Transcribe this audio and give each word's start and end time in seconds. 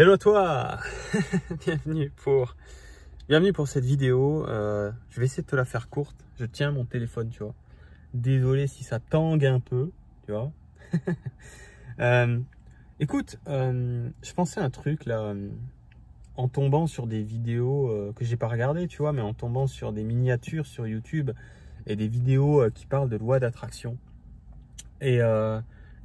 Hello 0.00 0.16
toi 0.16 0.78
Bienvenue 1.66 2.10
pour 2.24 2.56
bienvenue 3.28 3.52
pour 3.52 3.68
cette 3.68 3.84
vidéo. 3.84 4.46
Euh, 4.48 4.90
je 5.10 5.20
vais 5.20 5.26
essayer 5.26 5.42
de 5.42 5.46
te 5.46 5.54
la 5.54 5.66
faire 5.66 5.90
courte. 5.90 6.16
Je 6.38 6.46
tiens 6.46 6.70
mon 6.70 6.86
téléphone, 6.86 7.28
tu 7.28 7.42
vois. 7.42 7.52
Désolé 8.14 8.66
si 8.66 8.82
ça 8.82 8.98
tangue 8.98 9.44
un 9.44 9.60
peu, 9.60 9.90
tu 10.24 10.32
vois. 10.32 10.52
Euh, 11.98 12.38
écoute, 12.98 13.38
euh, 13.46 14.08
je 14.22 14.32
pensais 14.32 14.58
à 14.58 14.64
un 14.64 14.70
truc 14.70 15.04
là, 15.04 15.34
en 16.34 16.48
tombant 16.48 16.86
sur 16.86 17.06
des 17.06 17.22
vidéos 17.22 18.14
que 18.16 18.24
j'ai 18.24 18.38
pas 18.38 18.48
regardées, 18.48 18.88
tu 18.88 19.02
vois, 19.02 19.12
mais 19.12 19.20
en 19.20 19.34
tombant 19.34 19.66
sur 19.66 19.92
des 19.92 20.02
miniatures 20.02 20.64
sur 20.64 20.86
YouTube 20.86 21.32
et 21.86 21.94
des 21.94 22.08
vidéos 22.08 22.70
qui 22.70 22.86
parlent 22.86 23.10
de 23.10 23.18
loi 23.18 23.38
d'attraction. 23.38 23.98
Et 25.02 25.20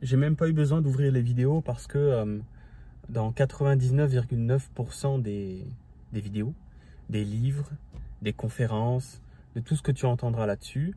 j'ai 0.01 0.17
même 0.17 0.35
pas 0.35 0.49
eu 0.49 0.53
besoin 0.53 0.81
d'ouvrir 0.81 1.13
les 1.13 1.21
vidéos 1.21 1.61
parce 1.61 1.87
que 1.87 2.41
dans 3.09 3.31
99,9% 3.31 5.21
des, 5.21 5.65
vidéos, 6.13 6.53
des 7.09 7.23
livres, 7.23 7.69
des 8.21 8.33
conférences, 8.33 9.21
de 9.55 9.61
tout 9.61 9.75
ce 9.75 9.81
que 9.81 9.91
tu 9.91 10.05
entendras 10.05 10.45
là-dessus, 10.45 10.95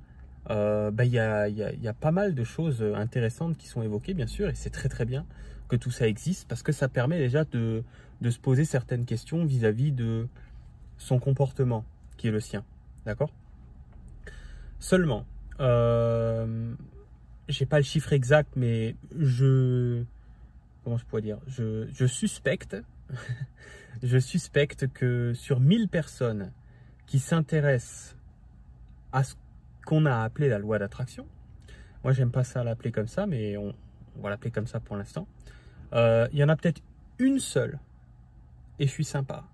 euh, 0.51 0.91
bah, 0.91 1.05
il 1.05 1.13
y, 1.13 1.19
a, 1.19 1.93
pas 1.93 2.11
mal 2.11 2.35
de 2.35 2.45
choses 2.45 2.83
intéressantes 2.95 3.57
qui 3.57 3.69
sont 3.69 3.83
évoquées, 3.83 4.15
bien 4.15 4.27
sûr, 4.27 4.49
et 4.49 4.55
c'est 4.55 4.71
très 4.71 4.89
très 4.89 5.05
bien 5.05 5.27
que 5.69 5.77
tout 5.77 5.91
ça 5.91 6.09
existe 6.09 6.49
parce 6.49 6.63
que 6.63 6.73
ça 6.73 6.89
permet 6.89 7.19
déjà 7.19 7.45
de, 7.45 7.85
se 8.29 8.39
poser 8.39 8.65
certaines 8.65 9.05
questions 9.05 9.45
vis-à-vis 9.45 9.93
de 9.93 10.27
son 10.97 11.19
comportement 11.19 11.85
qui 12.17 12.29
est 12.29 12.31
le 12.33 12.41
sien. 12.41 12.65
D'accord? 13.05 13.31
Seulement, 14.81 15.27
euh, 15.61 16.73
j'ai 17.49 17.67
pas 17.67 17.79
le 17.79 17.85
chiffre 17.85 18.13
exact, 18.13 18.51
mais 18.57 18.97
je, 19.17 20.03
comment 20.89 20.97
je 20.97 21.05
pourrais 21.05 21.21
dire, 21.21 21.39
je, 21.47 22.07
suspecte, 22.07 22.75
je 24.03 24.17
suspecte 24.17 24.91
que 24.91 25.35
sur 25.35 25.61
1000 25.61 25.91
personnes 25.91 26.51
qui 27.07 27.19
s'intéressent 27.19 28.17
à 29.13 29.23
ce 29.23 29.35
qu'on 29.85 30.07
a 30.07 30.23
appelé 30.23 30.49
la 30.49 30.59
loi 30.59 30.79
d'attraction, 30.79 31.27
moi 32.05 32.15
j'aime 32.15 32.31
pas 32.31 32.43
ça 32.43 32.65
l'appeler 32.65 32.91
comme 32.91 33.07
ça, 33.07 33.27
mais 33.27 33.59
on, 33.59 33.75
va 34.17 34.31
l'appeler 34.31 34.51
comme 34.51 34.67
ça 34.67 34.81
pour 34.81 34.97
l'instant, 34.97 35.29
euh, 35.93 36.27
il 36.33 36.39
y 36.39 36.45
en 36.45 36.49
a 36.49 36.57
peut-être 36.57 36.81
une 37.19 37.39
seule, 37.39 37.79
et 38.79 38.87
je 38.87 38.91
suis 38.91 39.05
sympa, 39.05 39.45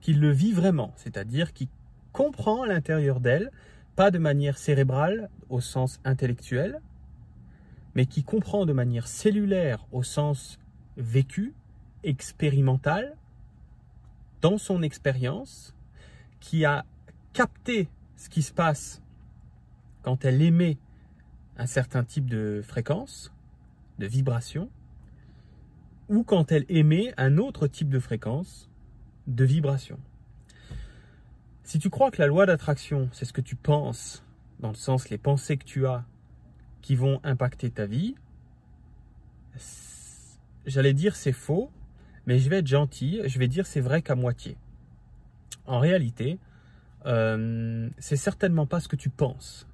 qui 0.00 0.14
le 0.14 0.32
vit 0.32 0.52
vraiment, 0.52 0.92
c'est-à-dire 0.96 1.52
qui 1.52 1.68
comprend 2.10 2.62
à 2.62 2.66
l'intérieur 2.66 3.20
d'elle, 3.20 3.52
pas 3.94 4.10
de 4.10 4.18
manière 4.18 4.58
cérébrale 4.58 5.30
au 5.48 5.60
sens 5.60 6.00
intellectuel, 6.04 6.80
mais 7.96 8.04
qui 8.04 8.24
comprend 8.24 8.66
de 8.66 8.74
manière 8.74 9.08
cellulaire 9.08 9.86
au 9.90 10.02
sens 10.02 10.58
vécu, 10.98 11.54
expérimental, 12.04 13.16
dans 14.42 14.58
son 14.58 14.82
expérience, 14.82 15.74
qui 16.38 16.66
a 16.66 16.84
capté 17.32 17.88
ce 18.16 18.28
qui 18.28 18.42
se 18.42 18.52
passe 18.52 19.02
quand 20.02 20.26
elle 20.26 20.42
émet 20.42 20.76
un 21.56 21.64
certain 21.64 22.04
type 22.04 22.28
de 22.28 22.60
fréquence, 22.62 23.32
de 23.98 24.04
vibration, 24.04 24.68
ou 26.10 26.22
quand 26.22 26.52
elle 26.52 26.66
émet 26.68 27.14
un 27.16 27.38
autre 27.38 27.66
type 27.66 27.88
de 27.88 27.98
fréquence, 27.98 28.68
de 29.26 29.44
vibration. 29.46 29.98
Si 31.64 31.78
tu 31.78 31.88
crois 31.88 32.10
que 32.10 32.20
la 32.20 32.28
loi 32.28 32.44
d'attraction, 32.44 33.08
c'est 33.12 33.24
ce 33.24 33.32
que 33.32 33.40
tu 33.40 33.56
penses, 33.56 34.22
dans 34.60 34.68
le 34.68 34.74
sens 34.74 35.08
les 35.08 35.16
pensées 35.16 35.56
que 35.56 35.64
tu 35.64 35.86
as, 35.86 36.04
qui 36.86 36.94
vont 36.94 37.18
impacter 37.24 37.68
ta 37.68 37.84
vie, 37.84 38.14
j'allais 40.66 40.92
dire 40.92 41.16
c'est 41.16 41.32
faux, 41.32 41.68
mais 42.26 42.38
je 42.38 42.48
vais 42.48 42.58
être 42.58 42.68
gentil, 42.68 43.20
je 43.26 43.40
vais 43.40 43.48
dire 43.48 43.66
c'est 43.66 43.80
vrai 43.80 44.02
qu'à 44.02 44.14
moitié. 44.14 44.56
En 45.64 45.80
réalité, 45.80 46.38
euh, 47.04 47.90
c'est 47.98 48.14
certainement 48.14 48.66
pas 48.66 48.78
ce 48.78 48.86
que 48.86 48.94
tu 48.94 49.10
penses 49.10 49.66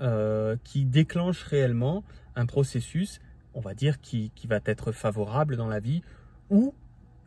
euh, 0.00 0.56
qui 0.64 0.84
déclenche 0.84 1.44
réellement 1.44 2.02
un 2.34 2.46
processus, 2.46 3.20
on 3.54 3.60
va 3.60 3.74
dire, 3.74 4.00
qui, 4.00 4.32
va 4.48 4.58
être 4.64 4.90
favorable 4.90 5.56
dans 5.56 5.68
la 5.68 5.78
vie, 5.78 6.02
ou 6.50 6.74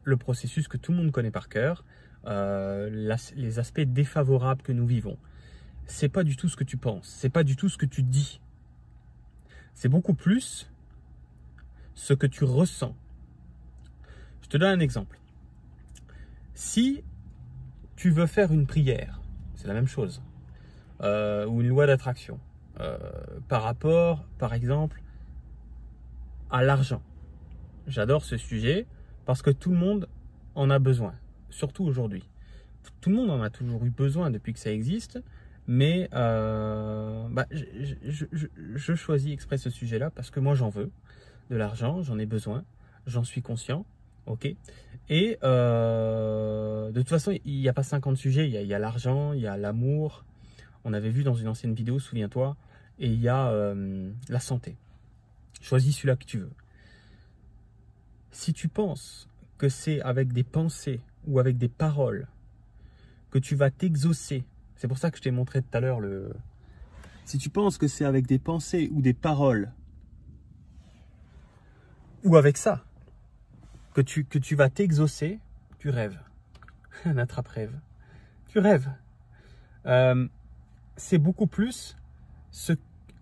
le 0.04 0.18
processus 0.18 0.68
que 0.68 0.76
tout 0.76 0.92
le 0.92 0.98
monde 0.98 1.14
connaît 1.14 1.32
par 1.32 1.48
cœur, 1.48 1.86
euh, 2.26 3.16
les 3.38 3.60
aspects 3.60 3.80
défavorables 3.80 4.62
que 4.62 4.74
nous 4.74 4.86
vivons. 4.86 5.18
C'est 5.86 6.10
pas 6.10 6.26
du 6.26 6.36
tout 6.36 6.50
ce 6.50 6.58
que 6.58 6.66
tu 6.66 6.76
penses, 6.76 7.08
c'est 7.08 7.30
pas 7.30 7.46
du 7.46 7.56
tout 7.56 7.70
ce 7.70 7.78
que 7.78 7.86
tu 7.86 8.04
dis, 8.04 8.42
c'est 9.76 9.90
beaucoup 9.90 10.14
plus 10.14 10.72
ce 11.94 12.14
que 12.14 12.26
tu 12.26 12.44
ressens. 12.44 12.96
Je 14.42 14.48
te 14.48 14.58
donne 14.58 14.80
un 14.80 14.80
exemple. 14.80 15.20
Si 16.54 17.04
tu 17.96 18.10
veux 18.10 18.26
faire 18.26 18.52
une 18.52 18.66
prière, 18.66 19.22
c'est 19.56 19.68
la 19.68 19.74
même 19.74 19.88
chose, 19.88 20.22
euh, 21.02 21.46
ou 21.46 21.62
une 21.62 21.68
loi 21.68 21.86
d'attraction, 21.88 22.40
euh, 22.80 22.98
par 23.48 23.64
rapport, 23.64 24.26
par 24.38 24.54
exemple, 24.54 25.02
à 26.50 26.64
l'argent. 26.64 27.02
J'adore 27.88 28.24
ce 28.24 28.38
sujet 28.38 28.86
parce 29.26 29.42
que 29.42 29.52
tout 29.52 29.72
le 29.72 29.78
monde 29.78 30.08
en 30.56 30.70
a 30.70 30.80
besoin, 30.80 31.16
surtout 31.50 31.84
aujourd'hui. 31.84 32.28
Tout 33.02 33.10
le 33.10 33.18
monde 33.18 33.30
en 33.30 33.42
a 33.42 33.50
toujours 33.50 33.84
eu 33.86 33.90
besoin 33.90 34.32
depuis 34.32 34.54
que 34.54 34.60
ça 34.60 34.72
existe, 34.72 35.20
mais 35.68 36.10
euh, 36.14 37.28
bah, 37.32 37.48
je, 37.52 38.96
choisis 38.96 39.34
exprès 39.34 39.58
ce 39.58 39.70
sujet-là 39.70 40.12
parce 40.12 40.30
que 40.30 40.40
moi 40.40 40.54
j'en 40.54 40.70
veux 40.70 40.92
de 41.50 41.56
l'argent, 41.56 42.02
j'en 42.02 42.20
ai 42.20 42.26
besoin, 42.26 42.64
j'en 43.08 43.24
suis 43.24 43.42
conscient. 43.42 43.86
Ok? 44.28 44.48
Et 45.10 45.38
euh, 45.44 46.92
de 46.92 47.00
toute 47.00 47.10
façon, 47.10 47.38
il 47.46 47.60
n'y 47.60 47.70
a 47.70 47.74
pas 47.74 47.84
50 47.84 48.18
sujets. 48.18 48.48
Il 48.48 48.54
y 48.54 48.74
a, 48.74 48.80
l'argent, 48.80 49.34
il 49.34 49.42
y 49.42 49.48
a 49.48 49.56
l'amour. 49.56 50.26
On 50.84 50.94
avait 50.94 51.12
vu 51.12 51.24
dans 51.24 51.36
une 51.36 51.48
ancienne 51.48 51.76
vidéo, 51.76 52.00
souviens-toi. 52.00 52.58
Et 52.98 53.08
il 53.08 53.22
y 53.22 53.30
a 53.30 53.50
euh, 53.50 54.12
la 54.30 54.40
santé. 54.40 54.78
Choisis 55.62 55.96
celui-là 55.96 56.16
que 56.16 56.26
tu 56.26 56.40
veux. 56.40 56.52
Si 58.32 58.52
tu 58.52 58.68
penses 58.68 59.30
que 59.60 59.70
c'est 59.70 60.02
avec 60.02 60.34
des 60.34 60.44
pensées 60.44 61.02
ou 61.28 61.40
avec 61.40 61.58
des 61.58 61.70
paroles 61.70 62.28
que 63.30 63.38
tu 63.38 63.56
vas 63.56 63.70
t'exaucer 63.70 64.44
c'est 64.76 64.88
pour 64.88 64.98
ça 64.98 65.12
que 65.12 65.18
je 65.18 65.24
t'ai 65.24 65.32
montré 65.32 65.62
tout 65.62 65.78
à 65.78 65.80
l'heure 65.80 66.00
le... 66.00 66.34
Si 67.26 67.38
tu 67.38 67.50
penses 67.50 67.78
que 67.78 67.88
c'est 67.88 68.06
avec 68.06 68.28
des 68.28 68.38
pensées 68.38 68.90
ou 68.92 69.02
des 69.02 69.14
paroles, 69.14 69.72
ou 72.24 72.36
avec 72.36 72.58
ça, 72.58 72.84
que 73.94 74.02
tu, 74.02 74.26
que 74.26 74.38
tu 74.38 74.56
vas 74.56 74.70
t'exaucer, 74.70 75.40
tu 75.80 75.90
rêves. 75.90 76.20
Un 77.06 77.18
attrape-rêve. 77.18 77.72
Tu 78.48 78.60
rêves. 78.60 78.90
Euh, 79.86 80.28
c'est 80.98 81.18
beaucoup 81.18 81.48
plus 81.48 81.98
ce, 82.52 82.74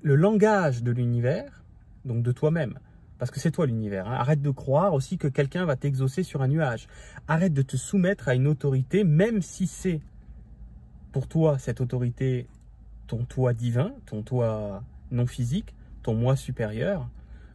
le 0.02 0.16
langage 0.16 0.84
de 0.84 0.91
l'univers, 0.91 1.64
donc 2.06 2.24
de 2.24 2.31
toi-même. 2.31 2.78
Parce 3.20 3.31
que 3.31 3.40
c'est 3.40 3.52
toi 3.52 3.66
l'univers. 3.66 4.08
Hein. 4.08 4.16
Arrête 4.16 4.41
de 4.41 4.50
croire 4.50 4.94
aussi 4.94 5.18
que 5.18 5.28
quelqu'un 5.28 5.66
va 5.66 5.75
t'exaucer 5.75 6.24
sur 6.24 6.41
un 6.41 6.47
nuage. 6.47 6.88
Arrête 7.28 7.53
de 7.53 7.62
te 7.62 7.78
soumettre 7.78 8.28
à 8.28 8.35
une 8.35 8.47
autorité, 8.47 9.03
même 9.03 9.41
si 9.41 9.66
c'est 9.68 10.02
pour 11.13 11.28
toi, 11.28 11.59
cette 11.59 11.79
autorité, 11.79 12.47
ton 13.06 13.24
toi 13.24 13.53
divin, 13.53 13.94
ton 14.07 14.24
toi 14.24 14.84
non 15.12 15.28
physique, 15.28 15.75
ton 16.01 16.16
moi 16.16 16.35
supérieur, 16.35 17.07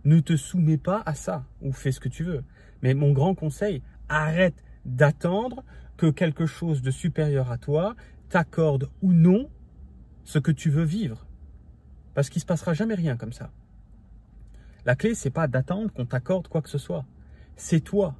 ne 0.04 0.20
te 0.20 0.36
soumets 0.36 0.78
pas 0.78 1.02
à 1.04 1.14
ça 1.14 1.44
ou 1.60 1.72
fais 1.72 1.90
ce 1.90 1.98
que 1.98 2.08
tu 2.08 2.22
veux. 2.22 2.44
Mais 2.82 2.94
mon 2.94 3.12
grand 3.12 3.34
conseil, 3.34 3.82
arrête 4.08 4.62
d'attendre 4.84 5.64
que 5.96 6.06
quelque 6.06 6.46
chose 6.46 6.82
de 6.82 6.92
supérieur 6.92 7.50
à 7.50 7.58
toi 7.58 7.96
t'accorde 8.28 8.88
ou 9.02 9.12
non 9.12 9.50
ce 10.24 10.38
que 10.38 10.52
tu 10.52 10.70
veux 10.70 10.84
vivre. 10.84 11.26
Parce 12.14 12.30
qu'il 12.30 12.38
ne 12.38 12.42
se 12.42 12.46
passera 12.46 12.74
jamais 12.74 12.94
rien 12.94 13.16
comme 13.16 13.32
ça. 13.32 13.50
La 14.86 14.94
clé, 14.94 15.16
c'est 15.16 15.30
pas 15.30 15.48
d'attendre 15.48 15.92
qu'on 15.92 16.06
t'accorde 16.06 16.46
quoi 16.46 16.62
que 16.62 16.70
ce 16.70 16.78
soit. 16.78 17.04
C'est 17.56 17.80
toi. 17.80 18.14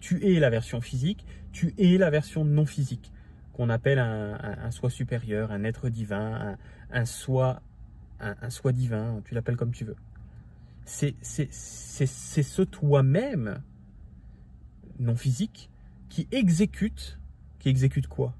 Tu 0.00 0.26
es 0.26 0.40
la 0.40 0.50
version 0.50 0.80
physique, 0.80 1.24
tu 1.52 1.72
es 1.78 1.98
la 1.98 2.10
version 2.10 2.44
non 2.44 2.66
physique 2.66 3.12
qu'on 3.52 3.68
appelle 3.68 3.98
un, 3.98 4.70
soi 4.70 4.90
supérieur, 4.90 5.52
un 5.52 5.64
être 5.64 5.88
divin, 5.88 6.56
un, 6.90 7.04
soi, 7.04 7.60
un, 8.20 8.50
soi 8.50 8.72
divin, 8.72 9.20
tu 9.24 9.34
l'appelles 9.34 9.56
comme 9.56 9.72
tu 9.72 9.84
veux. 9.84 9.96
C'est 10.84 11.14
ce 11.22 12.62
toi-même 12.62 13.62
non 14.98 15.16
physique 15.16 15.70
qui 16.08 16.28
exécute, 16.32 17.18
qui 17.58 17.68
exécute 17.68 18.06
quoi? 18.06 18.34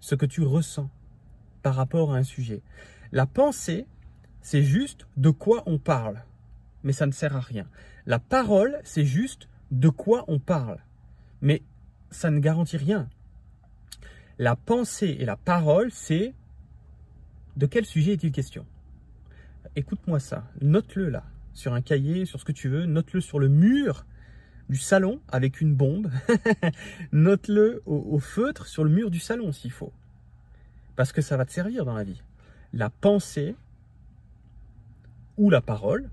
Ce 0.00 0.14
que 0.14 0.26
tu 0.26 0.42
ressens 0.42 0.90
par 1.62 1.74
rapport 1.74 2.12
à 2.12 2.18
un 2.18 2.24
sujet. 2.24 2.62
La 3.12 3.26
pensée, 3.26 3.86
c'est 4.40 4.62
juste 4.62 5.06
de 5.16 5.30
quoi 5.30 5.62
on 5.66 5.78
parle, 5.78 6.22
mais 6.82 6.92
ça 6.92 7.06
ne 7.06 7.12
sert 7.12 7.36
à 7.36 7.40
rien. 7.40 7.66
La 8.06 8.18
parole, 8.18 8.80
c'est 8.84 9.04
juste 9.04 9.48
de 9.70 9.88
quoi 9.88 10.24
on 10.28 10.38
parle, 10.38 10.78
mais 11.40 11.62
ça 12.10 12.30
ne 12.30 12.40
garantit 12.40 12.76
rien. 12.76 13.08
La 14.38 14.56
pensée 14.56 15.16
et 15.18 15.24
la 15.24 15.36
parole, 15.36 15.90
c'est 15.92 16.34
de 17.56 17.66
quel 17.66 17.84
sujet 17.84 18.12
est-il 18.12 18.32
question? 18.32 18.66
Écoute-moi 19.76 20.20
ça, 20.20 20.44
note-le 20.60 21.10
là, 21.10 21.24
sur 21.52 21.74
un 21.74 21.82
cahier, 21.82 22.24
sur 22.24 22.40
ce 22.40 22.44
que 22.44 22.52
tu 22.52 22.68
veux, 22.68 22.86
note-le 22.86 23.20
sur 23.20 23.38
le 23.38 23.48
mur 23.48 24.06
du 24.68 24.78
salon 24.78 25.20
avec 25.28 25.60
une 25.60 25.74
bombe. 25.74 26.10
Note-le 27.12 27.82
au, 27.84 28.18
feutre 28.18 28.66
sur 28.66 28.84
le 28.84 28.90
mur 28.90 29.10
du 29.10 29.18
salon 29.18 29.52
s'il 29.52 29.70
faut. 29.70 29.92
Parce 30.96 31.12
que 31.12 31.20
ça 31.20 31.36
va 31.36 31.44
te 31.44 31.52
servir 31.52 31.84
dans 31.84 31.94
la 31.94 32.04
vie. 32.04 32.22
La 32.72 32.88
pensée 32.88 33.54
ou 35.36 35.50
la 35.50 35.60
parole, 35.60 36.08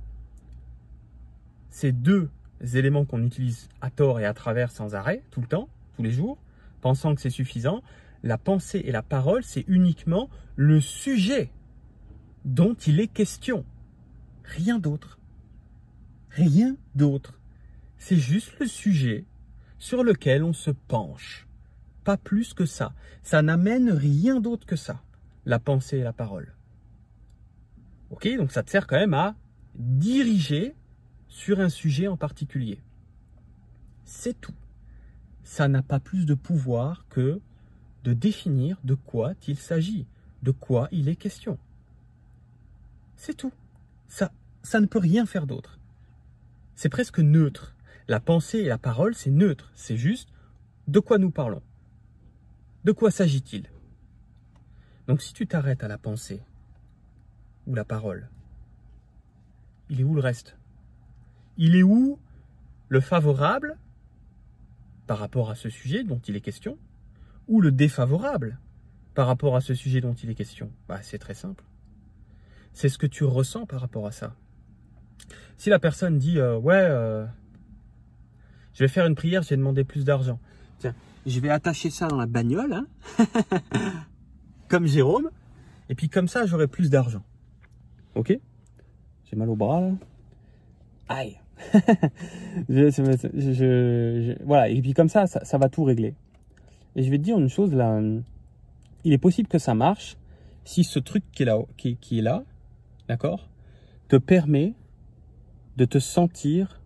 ces 1.69 1.91
deux 1.93 2.29
éléments 2.73 3.05
qu'on 3.05 3.23
utilise 3.23 3.69
à 3.79 3.89
tort 3.89 4.19
et 4.19 4.25
à 4.25 4.33
travers 4.33 4.71
sans 4.71 4.93
arrêt, 4.93 5.23
tout 5.31 5.39
le 5.39 5.47
temps, 5.47 5.69
tous 5.95 6.03
les 6.03 6.11
jours, 6.11 6.37
pensant 6.81 7.15
que 7.15 7.21
c'est 7.21 7.29
suffisant, 7.29 7.81
la 8.23 8.37
pensée 8.37 8.81
et 8.85 8.91
la 8.91 9.03
parole, 9.03 9.43
c'est 9.43 9.65
uniquement 9.67 10.29
le 10.55 10.81
sujet 10.81 11.51
dont 12.45 12.73
il 12.73 12.99
est 12.99 13.07
question. 13.07 13.65
Rien 14.43 14.79
d'autre. 14.79 15.19
Rien 16.29 16.77
d'autre. 16.95 17.39
C'est 17.97 18.17
juste 18.17 18.59
le 18.59 18.67
sujet 18.67 19.25
sur 19.77 20.03
lequel 20.03 20.43
on 20.43 20.53
se 20.53 20.71
penche. 20.71 21.47
Pas 22.03 22.17
plus 22.17 22.53
que 22.53 22.65
ça. 22.65 22.93
Ça 23.23 23.41
n'amène 23.41 23.91
rien 23.91 24.39
d'autre 24.39 24.65
que 24.65 24.75
ça, 24.75 25.03
la 25.45 25.59
pensée 25.59 25.97
et 25.97 26.03
la 26.03 26.13
parole. 26.13 26.55
Ok, 28.09 28.27
donc 28.37 28.51
ça 28.51 28.63
te 28.63 28.69
sert 28.69 28.87
quand 28.87 28.97
même 28.97 29.13
à 29.13 29.35
diriger 29.75 30.75
sur 31.27 31.59
un 31.59 31.69
sujet 31.69 32.07
en 32.07 32.17
particulier. 32.17 32.81
C'est 34.03 34.39
tout. 34.41 34.55
Ça 35.43 35.67
n'a 35.67 35.83
pas 35.83 35.99
plus 35.99 36.25
de 36.25 36.33
pouvoir 36.33 37.05
que 37.09 37.39
de 38.03 38.13
définir 38.13 38.77
de 38.83 38.95
quoi 38.95 39.33
il 39.47 39.57
s'agit, 39.57 40.05
de 40.43 40.51
quoi 40.51 40.87
il 40.91 41.09
est 41.09 41.15
question. 41.15 41.57
C'est 43.15 43.35
tout. 43.35 43.53
Ça, 44.07 44.31
ça 44.63 44.79
ne 44.79 44.85
peut 44.85 44.99
rien 44.99 45.25
faire 45.25 45.47
d'autre. 45.47 45.79
C'est 46.75 46.89
presque 46.89 47.19
neutre. 47.19 47.75
La 48.07 48.19
pensée 48.19 48.59
et 48.59 48.67
la 48.67 48.77
parole, 48.77 49.13
c'est 49.13 49.29
neutre. 49.29 49.71
C'est 49.75 49.97
juste 49.97 50.29
de 50.87 50.99
quoi 50.99 51.17
nous 51.17 51.29
parlons? 51.29 51.61
De 52.85 52.91
quoi 52.91 53.11
s'agit-il? 53.11 53.69
Donc 55.07 55.21
si 55.21 55.33
tu 55.33 55.45
t'arrêtes 55.45 55.83
à 55.83 55.87
la 55.87 55.97
pensée 55.97 56.41
ou 57.67 57.75
la 57.75 57.83
parole, 57.83 58.29
il 59.89 59.99
est 59.99 60.03
où 60.03 60.15
le 60.15 60.21
reste? 60.21 60.55
Il 61.57 61.75
est 61.75 61.83
où 61.83 62.19
le 62.87 63.01
favorable 63.01 63.77
par 65.05 65.17
rapport 65.17 65.49
à 65.49 65.55
ce 65.55 65.69
sujet 65.69 66.03
dont 66.03 66.19
il 66.19 66.35
est 66.35 66.41
question? 66.41 66.77
Ou 67.49 67.59
le 67.59 67.71
défavorable 67.71 68.57
par 69.15 69.27
rapport 69.27 69.57
à 69.57 69.61
ce 69.61 69.73
sujet 69.73 69.99
dont 69.99 70.13
il 70.13 70.29
est 70.29 70.35
question 70.35 70.71
bah, 70.87 70.99
C'est 71.01 71.17
très 71.17 71.33
simple. 71.33 71.65
C'est 72.71 72.87
ce 72.87 72.97
que 72.97 73.07
tu 73.07 73.25
ressens 73.25 73.65
par 73.65 73.81
rapport 73.81 74.07
à 74.07 74.11
ça. 74.11 74.33
Si 75.57 75.69
la 75.69 75.79
personne 75.79 76.17
dit 76.17 76.39
euh, 76.39 76.57
Ouais, 76.57 76.79
euh, 76.79 77.25
je 78.73 78.83
vais 78.83 78.87
faire 78.87 79.05
une 79.05 79.15
prière, 79.15 79.41
j'ai 79.41 79.57
demandé 79.57 79.83
plus 79.83 80.05
d'argent. 80.05 80.39
Tiens, 80.77 80.95
je 81.25 81.39
vais 81.41 81.49
attacher 81.49 81.89
ça 81.89 82.07
dans 82.07 82.15
la 82.17 82.27
bagnole, 82.27 82.71
hein 82.71 82.87
comme 84.69 84.85
Jérôme, 84.85 85.29
et 85.89 85.95
puis 85.95 86.07
comme 86.07 86.29
ça, 86.29 86.45
j'aurai 86.45 86.67
plus 86.67 86.89
d'argent. 86.89 87.23
Ok? 88.15 88.39
J'ai 89.25 89.35
mal 89.35 89.49
au 89.49 89.55
bras. 89.55 89.91
Aïe 91.09 91.39
Voilà, 94.45 94.69
et 94.69 94.81
puis 94.81 94.93
comme 94.93 95.09
ça, 95.09 95.27
ça 95.27 95.57
va 95.57 95.67
tout 95.67 95.83
régler. 95.83 96.13
Et 96.99 97.03
je 97.03 97.09
vais 97.09 97.17
te 97.17 97.23
dire 97.23 97.39
une 97.39 97.47
chose 97.47 97.73
là. 97.73 98.01
Il 99.05 99.13
est 99.13 99.17
possible 99.17 99.47
que 99.47 99.57
ça 99.57 99.73
marche 99.73 100.17
si 100.65 100.83
ce 100.83 100.99
truc 100.99 101.23
qui 101.31 101.43
est 101.43 101.45
là, 101.45 101.57
qui, 101.77 102.19
est 102.19 102.21
là 102.21 102.43
d'accord, 103.07 103.47
te 104.09 104.17
permet 104.17 104.73
de 105.77 105.85
te 105.85 105.97
sentir 105.97 106.81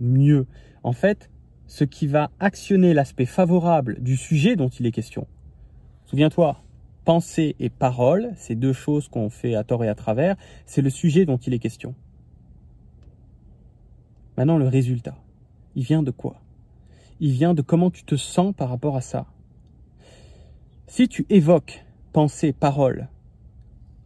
mieux. 0.00 0.48
En 0.82 0.90
fait, 0.90 1.30
ce 1.68 1.84
qui 1.84 2.08
va 2.08 2.32
actionner 2.40 2.92
l'aspect 2.92 3.24
favorable 3.24 4.02
du 4.02 4.16
sujet 4.16 4.56
dont 4.56 4.68
il 4.68 4.84
est 4.84 4.90
question. 4.90 5.28
Souviens-toi, 6.06 6.60
pensée 7.04 7.54
et 7.60 7.70
parole, 7.70 8.32
ces 8.34 8.56
deux 8.56 8.72
choses 8.72 9.06
qu'on 9.06 9.30
fait 9.30 9.54
à 9.54 9.62
tort 9.62 9.84
et 9.84 9.88
à 9.88 9.94
travers, 9.94 10.34
c'est 10.66 10.82
le 10.82 10.90
sujet 10.90 11.24
dont 11.24 11.36
il 11.36 11.54
est 11.54 11.60
question. 11.60 11.94
Maintenant, 14.36 14.58
le 14.58 14.66
résultat, 14.66 15.16
il 15.76 15.84
vient 15.84 16.02
de 16.02 16.10
quoi? 16.10 16.42
Il 17.20 17.30
vient 17.30 17.54
de 17.54 17.62
comment 17.62 17.92
tu 17.92 18.02
te 18.02 18.16
sens 18.16 18.52
par 18.52 18.70
rapport 18.70 18.96
à 18.96 19.00
ça. 19.00 19.26
Si 20.88 21.08
tu 21.08 21.26
évoques 21.30 21.84
pensée, 22.12 22.52
parole, 22.52 23.08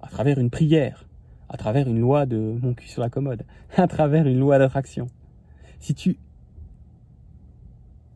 à 0.00 0.09
travers 0.09 0.38
une 0.38 0.49
prière, 0.49 1.06
à 1.50 1.59
travers 1.59 1.87
une 1.87 2.00
loi 2.00 2.25
de 2.25 2.59
mon 2.62 2.73
cul 2.73 2.88
sur 2.88 3.03
la 3.03 3.11
commode, 3.11 3.44
à 3.77 3.87
travers 3.87 4.27
une 4.27 4.38
loi 4.38 4.59
d'attraction, 4.59 5.06
si 5.79 5.94
tu, 5.94 6.17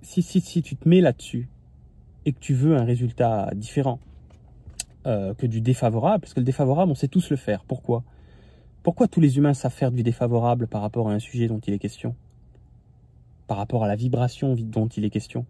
si, 0.01 0.23
si, 0.23 0.63
tu 0.63 0.77
te 0.77 0.89
mets 0.89 1.03
là-dessus 1.03 1.49
et 2.25 2.33
que 2.33 2.39
tu 2.39 2.55
veux 2.55 2.75
un 2.75 2.85
résultat 2.85 3.51
différent 3.55 4.01
euh, 5.07 5.35
que 5.35 5.47
du 5.47 5.61
défavorable, 5.61 6.23
parce 6.23 6.33
que 6.33 6.41
le 6.41 6.47
défavorable, 6.47 6.91
on 6.91 6.95
sait 6.95 7.09
tous 7.09 7.29
le 7.29 7.37
faire. 7.37 7.65
Pourquoi? 7.65 8.03
Pourquoi 8.83 9.09
tous 9.09 9.21
les 9.21 9.37
humains 9.37 9.55
savent 9.55 9.75
faire 9.75 9.93
du 9.93 10.03
défavorable 10.03 10.69
par 10.69 10.81
rapport 10.81 11.11
à 11.11 11.13
un 11.13 11.19
sujet 11.19 11.49
dont 11.49 11.59
il 11.59 11.75
est 11.75 11.79
question? 11.79 12.15
Par 13.47 13.59
rapport 13.59 13.85
à 13.85 13.89
la 13.89 13.97
vibration 13.97 14.57
dont 14.59 14.89
il 14.89 15.05
est 15.05 15.11
question? 15.11 15.45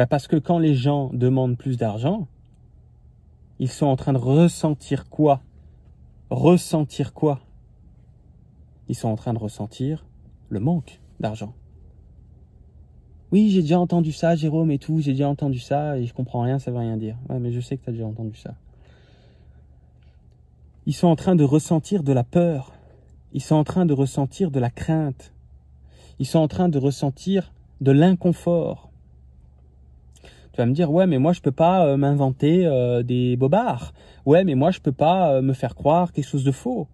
Bah 0.00 0.06
Parce 0.06 0.28
que 0.28 0.36
quand 0.36 0.58
les 0.58 0.74
gens 0.74 1.10
demandent 1.12 1.58
plus 1.58 1.76
d'argent, 1.76 2.26
ils 3.58 3.68
sont 3.68 3.84
en 3.84 3.96
train 3.96 4.14
de 4.14 4.18
ressentir 4.18 5.10
quoi? 5.10 5.42
Ressentir 6.30 7.12
quoi? 7.12 7.40
Ils 8.88 8.94
sont 8.94 9.08
en 9.08 9.16
train 9.16 9.34
de 9.34 9.38
ressentir 9.38 10.06
le 10.48 10.58
manque 10.58 11.02
d'argent. 11.20 11.52
Oui, 13.30 13.50
j'ai 13.50 13.60
déjà 13.60 13.78
entendu 13.78 14.10
ça, 14.10 14.34
Jérôme 14.36 14.70
et 14.70 14.78
tout, 14.78 15.00
j'ai 15.00 15.12
déjà 15.12 15.28
entendu 15.28 15.58
ça 15.58 15.98
et 15.98 16.06
je 16.06 16.14
comprends 16.14 16.40
rien, 16.40 16.58
ça 16.58 16.70
veut 16.70 16.78
rien 16.78 16.96
dire. 16.96 17.18
Ouais, 17.28 17.38
mais 17.38 17.52
je 17.52 17.60
sais 17.60 17.76
que 17.76 17.84
tu 17.84 17.90
as 17.90 17.92
déjà 17.92 18.06
entendu 18.06 18.34
ça. 18.38 18.54
Ils 20.86 20.94
sont 20.94 21.08
en 21.08 21.16
train 21.16 21.36
de 21.36 21.44
ressentir 21.44 22.02
de 22.04 22.14
la 22.14 22.24
peur. 22.24 22.72
Ils 23.34 23.42
sont 23.42 23.56
en 23.56 23.64
train 23.64 23.84
de 23.84 23.92
ressentir 23.92 24.50
de 24.50 24.60
la 24.60 24.70
crainte. 24.70 25.34
Ils 26.18 26.26
sont 26.26 26.38
en 26.38 26.48
train 26.48 26.70
de 26.70 26.78
ressentir 26.78 27.52
de 27.82 27.92
l'inconfort. 27.92 28.89
Tu 30.52 30.56
vas 30.58 30.66
me 30.66 30.72
dire, 30.72 30.90
ouais, 30.90 31.06
mais 31.06 31.18
moi 31.18 31.32
je 31.32 31.40
peux 31.40 31.52
pas 31.52 31.86
euh, 31.86 31.96
m'inventer 31.96 32.66
euh, 32.66 33.02
des 33.02 33.36
bobards. 33.36 33.92
Ouais, 34.26 34.44
mais 34.44 34.54
moi 34.54 34.70
je 34.70 34.80
peux 34.80 34.92
pas 34.92 35.34
euh, 35.34 35.42
me 35.42 35.52
faire 35.52 35.74
croire 35.74 36.12
quelque 36.12 36.26
chose 36.26 36.44
de 36.44 36.52
faux. 36.52 36.88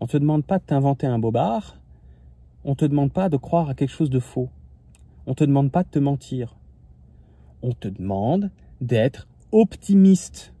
On 0.00 0.06
te 0.06 0.16
demande 0.16 0.44
pas 0.44 0.58
de 0.58 0.64
t'inventer 0.64 1.06
un 1.06 1.18
bobard. 1.18 1.76
On 2.64 2.74
te 2.74 2.84
demande 2.84 3.12
pas 3.12 3.28
de 3.28 3.36
croire 3.36 3.70
à 3.70 3.74
quelque 3.74 3.90
chose 3.90 4.10
de 4.10 4.20
faux. 4.20 4.48
On 5.26 5.34
te 5.34 5.44
demande 5.44 5.70
pas 5.70 5.82
de 5.82 5.88
te 5.88 5.98
mentir. 5.98 6.56
On 7.62 7.72
te 7.72 7.88
demande 7.88 8.50
d'être 8.80 9.28
optimiste. 9.52 10.52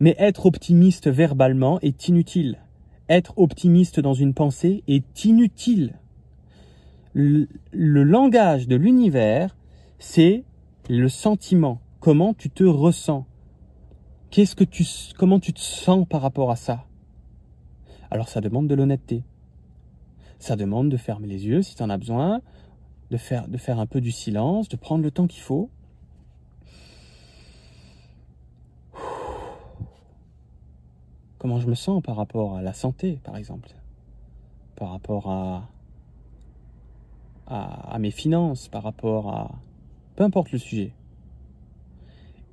Mais 0.00 0.14
être 0.18 0.46
optimiste 0.46 1.08
verbalement 1.08 1.80
est 1.80 2.08
inutile. 2.08 2.58
Être 3.08 3.32
optimiste 3.36 4.00
dans 4.00 4.14
une 4.14 4.34
pensée 4.34 4.82
est 4.86 5.24
inutile 5.24 5.94
le, 7.18 8.04
langage 8.04 8.68
de 8.68 8.76
l'univers, 8.76 9.56
c'est 9.98 10.44
le 10.88 11.08
sentiment, 11.08 11.80
comment 12.00 12.34
tu 12.34 12.50
te 12.50 12.64
ressens? 12.64 13.26
Qu'est-ce 14.30 14.54
que 14.54 14.64
tu, 14.64 14.84
comment 15.16 15.40
tu 15.40 15.52
te 15.52 15.60
sens 15.60 16.06
par 16.08 16.22
rapport 16.22 16.50
à 16.50 16.56
ça? 16.56 16.84
Alors 18.10 18.28
ça 18.28 18.40
demande 18.40 18.68
de 18.68 18.74
l'honnêteté. 18.74 19.24
Ça 20.38 20.56
demande 20.56 20.88
de 20.88 20.96
fermer 20.96 21.26
les 21.26 21.46
yeux 21.46 21.62
si 21.62 21.74
tu 21.74 21.82
en 21.82 21.90
as 21.90 21.98
besoin, 21.98 22.40
de 23.10 23.16
faire, 23.16 23.48
de 23.48 23.56
faire 23.56 23.80
un 23.80 23.86
peu 23.86 24.00
du 24.00 24.12
silence, 24.12 24.68
de 24.68 24.76
prendre 24.76 25.02
le 25.02 25.10
temps 25.10 25.26
qu'il 25.26 25.42
faut. 25.42 25.70
Comment 31.38 31.60
je 31.60 31.68
me 31.68 31.74
sens 31.74 32.02
par 32.02 32.16
rapport 32.16 32.56
à 32.56 32.62
la 32.62 32.72
santé, 32.72 33.20
par 33.24 33.36
exemple? 33.36 33.70
Par 34.76 34.90
rapport 34.90 35.30
à, 35.30 35.68
à, 37.46 37.98
mes 37.98 38.10
finances, 38.10 38.68
par 38.68 38.82
rapport 38.82 39.32
à... 39.32 39.50
Peu 40.18 40.24
importe 40.24 40.50
le 40.50 40.58
sujet. 40.58 40.94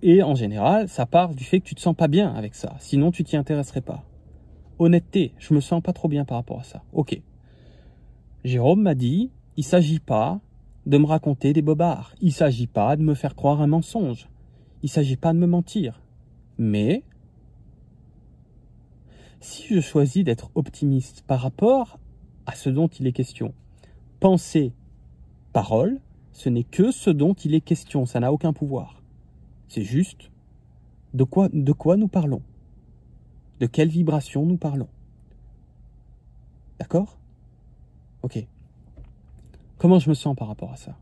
Et 0.03 0.21
en 0.21 0.35
général, 0.35 0.87
ça 0.87 1.07
part 1.07 1.33
du 1.33 1.43
fait 1.43 1.59
que 1.59 1.65
tu 1.65 1.73
te 1.73 1.81
sens 1.81 1.95
pas 1.95 2.07
bien 2.07 2.31
avec 2.31 2.53
ça. 2.53 2.75
Sinon, 2.77 3.09
tu 3.09 3.23
t'y 3.23 3.37
intéresserais 3.37 3.81
pas. 3.81 4.03
Honnêteté, 4.77 5.33
je 5.39 5.51
me 5.55 5.59
sens 5.59 5.81
pas 5.81 5.91
trop 5.91 6.07
bien 6.07 6.25
par 6.25 6.37
rapport 6.37 6.59
à 6.59 6.63
ça. 6.63 6.83
Ok. 6.93 7.19
Jérôme 8.43 8.83
m'a 8.83 8.93
dit, 8.93 9.31
il 9.57 9.63
s'agit 9.63 9.97
pas 9.97 10.41
de 10.85 10.99
me 10.99 11.07
raconter 11.07 11.53
des 11.53 11.63
bobards. 11.63 12.13
Il 12.21 12.33
s'agit 12.33 12.67
pas 12.67 12.95
de 12.97 13.01
me 13.01 13.15
faire 13.15 13.33
croire 13.33 13.61
un 13.61 13.67
mensonge. 13.67 14.29
Il 14.83 14.89
s'agit 14.89 15.17
pas 15.17 15.33
de 15.33 15.39
me 15.39 15.47
mentir. 15.47 16.03
Mais, 16.59 17.01
si 19.39 19.73
je 19.73 19.81
choisis 19.81 20.23
d'être 20.23 20.51
optimiste 20.53 21.23
par 21.25 21.39
rapport 21.39 21.97
à 22.45 22.53
ce 22.53 22.69
dont 22.69 22.89
il 22.89 23.07
est 23.07 23.11
question, 23.11 23.55
penser 24.19 24.71
parole, 25.51 25.99
ce 26.35 26.49
n'est 26.49 26.65
que 26.65 26.91
ce 26.91 27.09
dont 27.09 27.33
il 27.33 27.55
est 27.55 27.61
question, 27.61 28.05
ça 28.05 28.19
n'a 28.19 28.33
aucun 28.33 28.51
pouvoir. 28.51 29.01
C'est 29.69 29.83
juste 29.83 30.31
de 31.13 31.23
quoi, 31.23 31.47
de 31.47 31.71
quoi 31.71 31.95
nous 31.95 32.09
parlons, 32.09 32.41
de 33.61 33.67
quelle 33.67 33.87
vibration 33.87 34.45
nous 34.45 34.57
parlons? 34.57 34.89
D'accord? 36.77 37.17
Ok. 38.21 38.45
Comment 39.77 39.97
je 39.97 40.09
me 40.09 40.13
sens 40.13 40.35
par 40.35 40.49
rapport 40.49 40.73
à 40.73 40.75
ça? 40.75 40.97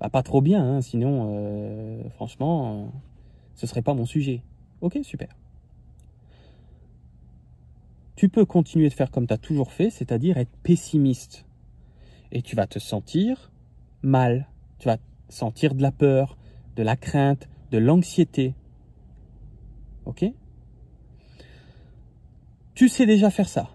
Bah, 0.00 0.10
Pas 0.10 0.22
trop 0.22 0.42
bien, 0.42 0.62
hein, 0.62 0.80
sinon, 0.82 1.30
euh, 1.30 2.10
franchement, 2.10 2.92
ce 3.54 3.66
serait 3.66 3.80
pas 3.80 3.94
mon 3.94 4.04
sujet. 4.04 4.42
Ok, 4.82 4.98
super. 5.02 5.34
Tu 8.16 8.28
peux 8.28 8.44
continuer 8.44 8.90
de 8.90 8.94
faire 8.94 9.10
comme 9.10 9.26
tu 9.26 9.32
as 9.32 9.38
toujours 9.38 9.72
fait, 9.72 9.88
c'est-à-dire 9.88 10.36
être 10.36 10.54
pessimiste. 10.62 11.46
Et 12.32 12.42
tu 12.42 12.54
vas 12.54 12.66
te 12.66 12.78
sentir 12.78 13.50
tu 14.78 14.88
vas 14.88 14.98
sentir 15.28 15.74
de 15.74 15.82
la 15.82 15.90
peur, 15.92 16.36
de 16.76 16.82
la 16.82 16.96
crainte, 16.96 17.48
de 17.70 17.78
l'anxiété. 17.78 18.54
Ok? 20.04 20.24
Tu 22.74 22.88
sais 22.88 23.06
déjà 23.06 23.30
faire 23.30 23.48
ça. 23.48 23.70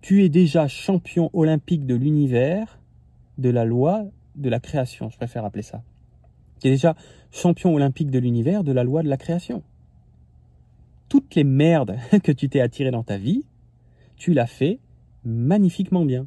Tu 0.00 0.24
es 0.24 0.28
déjà 0.28 0.68
champion 0.68 1.30
olympique 1.32 1.86
de 1.86 1.94
l'univers, 1.94 2.80
de 3.38 3.50
la 3.50 3.64
loi, 3.64 4.04
de 4.34 4.50
la 4.50 4.60
création, 4.60 5.10
je 5.10 5.16
préfère 5.16 5.44
appeler 5.44 5.62
ça. 5.62 5.82
Tu 6.60 6.68
es 6.68 6.70
déjà 6.70 6.96
champion 7.30 7.74
olympique 7.74 8.10
de 8.10 8.18
l'univers, 8.18 8.64
de 8.64 8.72
la 8.72 8.84
loi 8.84 9.02
de 9.02 9.08
la 9.08 9.16
création. 9.16 9.62
Toutes 11.08 11.34
les 11.34 11.44
merdes 11.44 11.96
que 12.22 12.32
tu 12.32 12.48
t'es 12.48 12.60
attirées 12.60 12.90
dans 12.90 13.04
ta 13.04 13.16
vie, 13.16 13.44
tu 14.16 14.32
l'as 14.34 14.46
fait 14.46 14.80
magnifiquement 15.24 16.04
bien. 16.04 16.26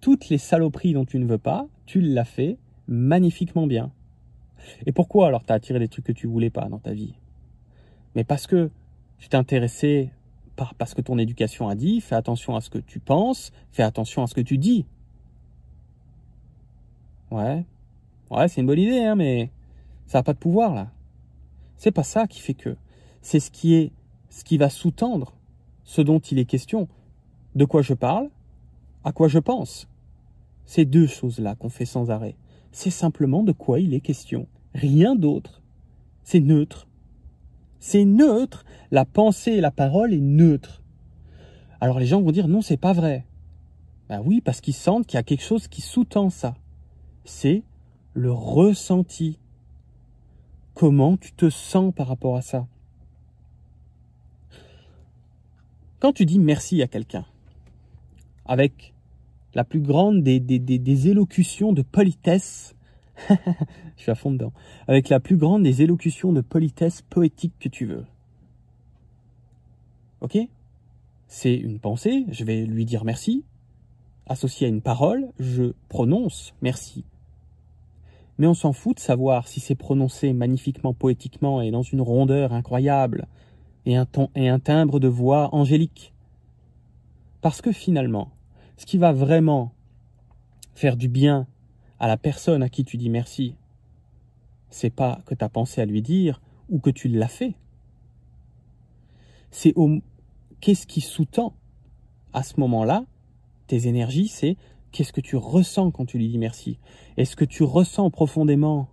Toutes 0.00 0.28
les 0.28 0.38
saloperies 0.38 0.94
dont 0.94 1.04
tu 1.04 1.18
ne 1.18 1.26
veux 1.26 1.38
pas, 1.38 1.66
tu 1.84 2.00
l'as 2.00 2.24
fait 2.24 2.58
magnifiquement 2.90 3.66
bien. 3.66 3.92
Et 4.84 4.92
pourquoi 4.92 5.28
alors 5.28 5.44
tu 5.44 5.52
as 5.52 5.54
attiré 5.54 5.78
des 5.78 5.88
trucs 5.88 6.04
que 6.04 6.12
tu 6.12 6.26
voulais 6.26 6.50
pas 6.50 6.68
dans 6.68 6.78
ta 6.78 6.92
vie? 6.92 7.14
Mais 8.14 8.24
parce 8.24 8.46
que 8.46 8.70
tu 9.18 9.28
t'es 9.28 9.36
intéressé 9.36 10.10
par 10.56 10.74
parce 10.74 10.92
que 10.92 11.00
ton 11.00 11.16
éducation 11.16 11.68
a 11.68 11.74
dit, 11.74 12.00
fais 12.00 12.16
attention 12.16 12.56
à 12.56 12.60
ce 12.60 12.68
que 12.68 12.78
tu 12.78 12.98
penses, 12.98 13.52
fais 13.70 13.82
attention 13.82 14.22
à 14.22 14.26
ce 14.26 14.34
que 14.34 14.40
tu 14.40 14.58
dis. 14.58 14.84
Ouais. 17.30 17.64
Ouais, 18.30 18.48
c'est 18.48 18.60
une 18.60 18.66
bonne 18.66 18.78
idée, 18.78 19.04
hein, 19.04 19.14
mais 19.14 19.50
ça 20.06 20.18
n'a 20.18 20.22
pas 20.22 20.34
de 20.34 20.38
pouvoir 20.38 20.74
là. 20.74 20.90
C'est 21.76 21.92
pas 21.92 22.02
ça 22.02 22.26
qui 22.26 22.40
fait 22.40 22.54
que. 22.54 22.76
C'est 23.22 23.40
ce 23.40 23.50
qui 23.50 23.74
est 23.74 23.92
ce 24.28 24.44
qui 24.44 24.58
va 24.58 24.68
sous-tendre 24.68 25.34
ce 25.84 26.02
dont 26.02 26.18
il 26.18 26.38
est 26.38 26.44
question. 26.44 26.88
De 27.54 27.64
quoi 27.64 27.82
je 27.82 27.94
parle? 27.94 28.28
À 29.04 29.12
quoi 29.12 29.28
je 29.28 29.38
pense? 29.38 29.88
Ces 30.66 30.84
deux 30.84 31.06
choses-là 31.06 31.54
qu'on 31.54 31.68
fait 31.68 31.84
sans 31.84 32.10
arrêt 32.10 32.36
c'est 32.72 32.90
simplement 32.90 33.42
de 33.42 33.52
quoi 33.52 33.80
il 33.80 33.94
est 33.94 34.00
question. 34.00 34.46
Rien 34.74 35.16
d'autre. 35.16 35.62
C'est 36.22 36.40
neutre. 36.40 36.86
C'est 37.78 38.04
neutre. 38.04 38.64
La 38.90 39.04
pensée 39.04 39.52
et 39.52 39.60
la 39.60 39.70
parole 39.70 40.14
est 40.14 40.20
neutre. 40.20 40.82
Alors 41.80 41.98
les 41.98 42.06
gens 42.06 42.20
vont 42.20 42.32
dire 42.32 42.48
non, 42.48 42.62
c'est 42.62 42.76
pas 42.76 42.92
vrai. 42.92 43.26
Ben 44.08 44.22
oui, 44.24 44.40
parce 44.40 44.60
qu'ils 44.60 44.74
sentent 44.74 45.06
qu'il 45.06 45.16
y 45.16 45.20
a 45.20 45.22
quelque 45.22 45.44
chose 45.44 45.68
qui 45.68 45.80
sous-tend 45.80 46.30
ça. 46.30 46.54
C'est 47.24 47.62
le 48.12 48.32
ressenti. 48.32 49.38
Comment 50.74 51.16
tu 51.16 51.32
te 51.32 51.50
sens 51.50 51.94
par 51.94 52.08
rapport 52.08 52.36
à 52.36 52.42
ça? 52.42 52.66
Quand 56.00 56.12
tu 56.12 56.24
dis 56.24 56.38
merci 56.38 56.82
à 56.82 56.88
quelqu'un, 56.88 57.26
avec 58.46 58.94
la 59.54 59.64
plus 59.64 59.80
grande 59.80 60.22
des, 60.22 61.08
élocutions 61.08 61.72
de 61.72 61.82
politesse. 61.82 62.74
Je 63.28 64.02
suis 64.02 64.10
à 64.10 64.14
fond 64.14 64.30
dedans. 64.30 64.52
Avec 64.88 65.08
la 65.08 65.20
plus 65.20 65.36
grande 65.36 65.62
des 65.62 65.82
élocutions 65.82 66.32
de 66.32 66.40
politesse 66.40 67.02
poétique 67.02 67.54
que 67.58 67.68
tu 67.68 67.86
veux. 67.86 68.04
Ok? 70.20 70.38
C'est 71.26 71.54
une 71.54 71.78
pensée, 71.78 72.26
je 72.30 72.44
vais 72.44 72.64
lui 72.64 72.84
dire 72.84 73.04
merci. 73.04 73.44
Associé 74.26 74.66
à 74.66 74.70
une 74.70 74.82
parole, 74.82 75.28
je 75.38 75.72
prononce 75.88 76.54
merci. 76.62 77.04
Mais 78.38 78.46
on 78.46 78.54
s'en 78.54 78.72
fout 78.72 78.96
de 78.96 79.00
savoir 79.00 79.48
si 79.48 79.60
c'est 79.60 79.74
prononcé 79.74 80.32
magnifiquement 80.32 80.94
poétiquement 80.94 81.60
et 81.60 81.70
dans 81.70 81.82
une 81.82 82.00
rondeur 82.00 82.52
incroyable 82.52 83.26
et 83.86 83.96
un, 83.96 84.06
ton, 84.06 84.30
et 84.34 84.48
un 84.48 84.58
timbre 84.58 85.00
de 85.00 85.08
voix 85.08 85.54
angélique. 85.54 86.12
Parce 87.40 87.60
que 87.60 87.72
finalement, 87.72 88.30
ce 88.80 88.86
qui 88.86 88.96
va 88.96 89.12
vraiment 89.12 89.74
faire 90.72 90.96
du 90.96 91.10
bien 91.10 91.46
à 91.98 92.08
la 92.08 92.16
personne 92.16 92.62
à 92.62 92.70
qui 92.70 92.82
tu 92.82 92.96
dis 92.96 93.10
merci, 93.10 93.54
c'est 94.70 94.88
pas 94.88 95.20
que 95.26 95.34
tu 95.34 95.44
as 95.44 95.50
pensé 95.50 95.82
à 95.82 95.84
lui 95.84 96.00
dire 96.00 96.40
ou 96.70 96.78
que 96.78 96.88
tu 96.88 97.08
l'as 97.08 97.28
fait. 97.28 97.56
C'est 99.50 99.74
qu'est-ce 100.62 100.86
qui 100.86 101.02
sous-tend 101.02 101.52
à 102.32 102.42
ce 102.42 102.58
moment-là 102.58 103.04
tes 103.66 103.86
énergies, 103.86 104.28
c'est 104.28 104.56
qu'est-ce 104.92 105.12
que 105.12 105.20
tu 105.20 105.36
ressens 105.36 105.90
quand 105.90 106.06
tu 106.06 106.16
lui 106.16 106.30
dis 106.30 106.38
merci. 106.38 106.78
Est-ce 107.18 107.36
que 107.36 107.44
tu 107.44 107.64
ressens 107.64 108.10
profondément 108.10 108.88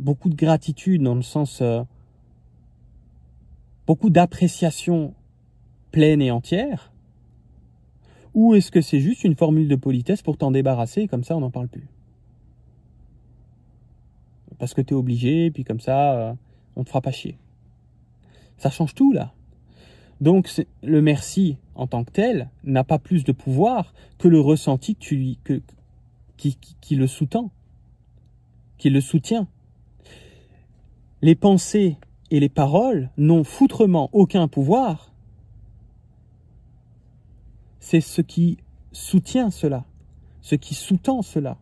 beaucoup 0.00 0.30
de 0.30 0.34
gratitude 0.34 1.02
dans 1.02 1.14
le 1.14 1.20
sens 1.20 1.60
euh, 1.60 1.82
beaucoup 3.86 4.08
d'appréciation 4.08 5.12
pleine 5.90 6.22
et 6.22 6.30
entière? 6.30 6.90
Ou 8.38 8.54
est-ce 8.54 8.70
que 8.70 8.80
c'est 8.80 9.00
juste 9.00 9.24
une 9.24 9.34
formule 9.34 9.66
de 9.66 9.74
politesse 9.74 10.22
pour 10.22 10.36
t'en 10.36 10.52
débarrasser 10.52 11.00
et 11.00 11.08
comme 11.08 11.24
ça 11.24 11.36
on 11.36 11.40
n'en 11.40 11.50
parle 11.50 11.66
plus? 11.66 11.88
Parce 14.60 14.74
que 14.74 14.80
tu 14.80 14.94
es 14.94 14.96
obligé, 14.96 15.50
puis 15.50 15.64
comme 15.64 15.80
ça 15.80 16.12
euh, 16.12 16.32
on 16.76 16.84
te 16.84 16.88
fera 16.88 17.00
pas 17.00 17.10
chier. 17.10 17.36
Ça 18.56 18.70
change 18.70 18.94
tout 18.94 19.12
là. 19.12 19.34
Donc 20.20 20.48
le 20.84 21.02
merci 21.02 21.56
en 21.74 21.88
tant 21.88 22.04
que 22.04 22.12
tel 22.12 22.48
n'a 22.62 22.84
pas 22.84 23.00
plus 23.00 23.24
de 23.24 23.32
pouvoir 23.32 23.92
que 24.18 24.28
le 24.28 24.38
ressenti 24.38 24.94
qui, 24.94 25.36
qui 26.36 26.94
le 26.94 27.08
sous-tend, 27.08 27.50
qui 28.76 28.88
le 28.88 29.00
soutient. 29.00 29.48
Les 31.22 31.34
pensées 31.34 31.96
et 32.30 32.38
les 32.38 32.48
paroles 32.48 33.10
n'ont 33.16 33.42
foutrement 33.42 34.10
aucun 34.12 34.46
pouvoir 34.46 35.12
c'est 37.88 38.02
ce 38.02 38.20
qui 38.20 38.58
soutient 38.92 39.50
cela, 39.50 39.86
ce 40.42 40.56
qui 40.56 40.74
sous-tend 40.74 41.22
cela, 41.22 41.56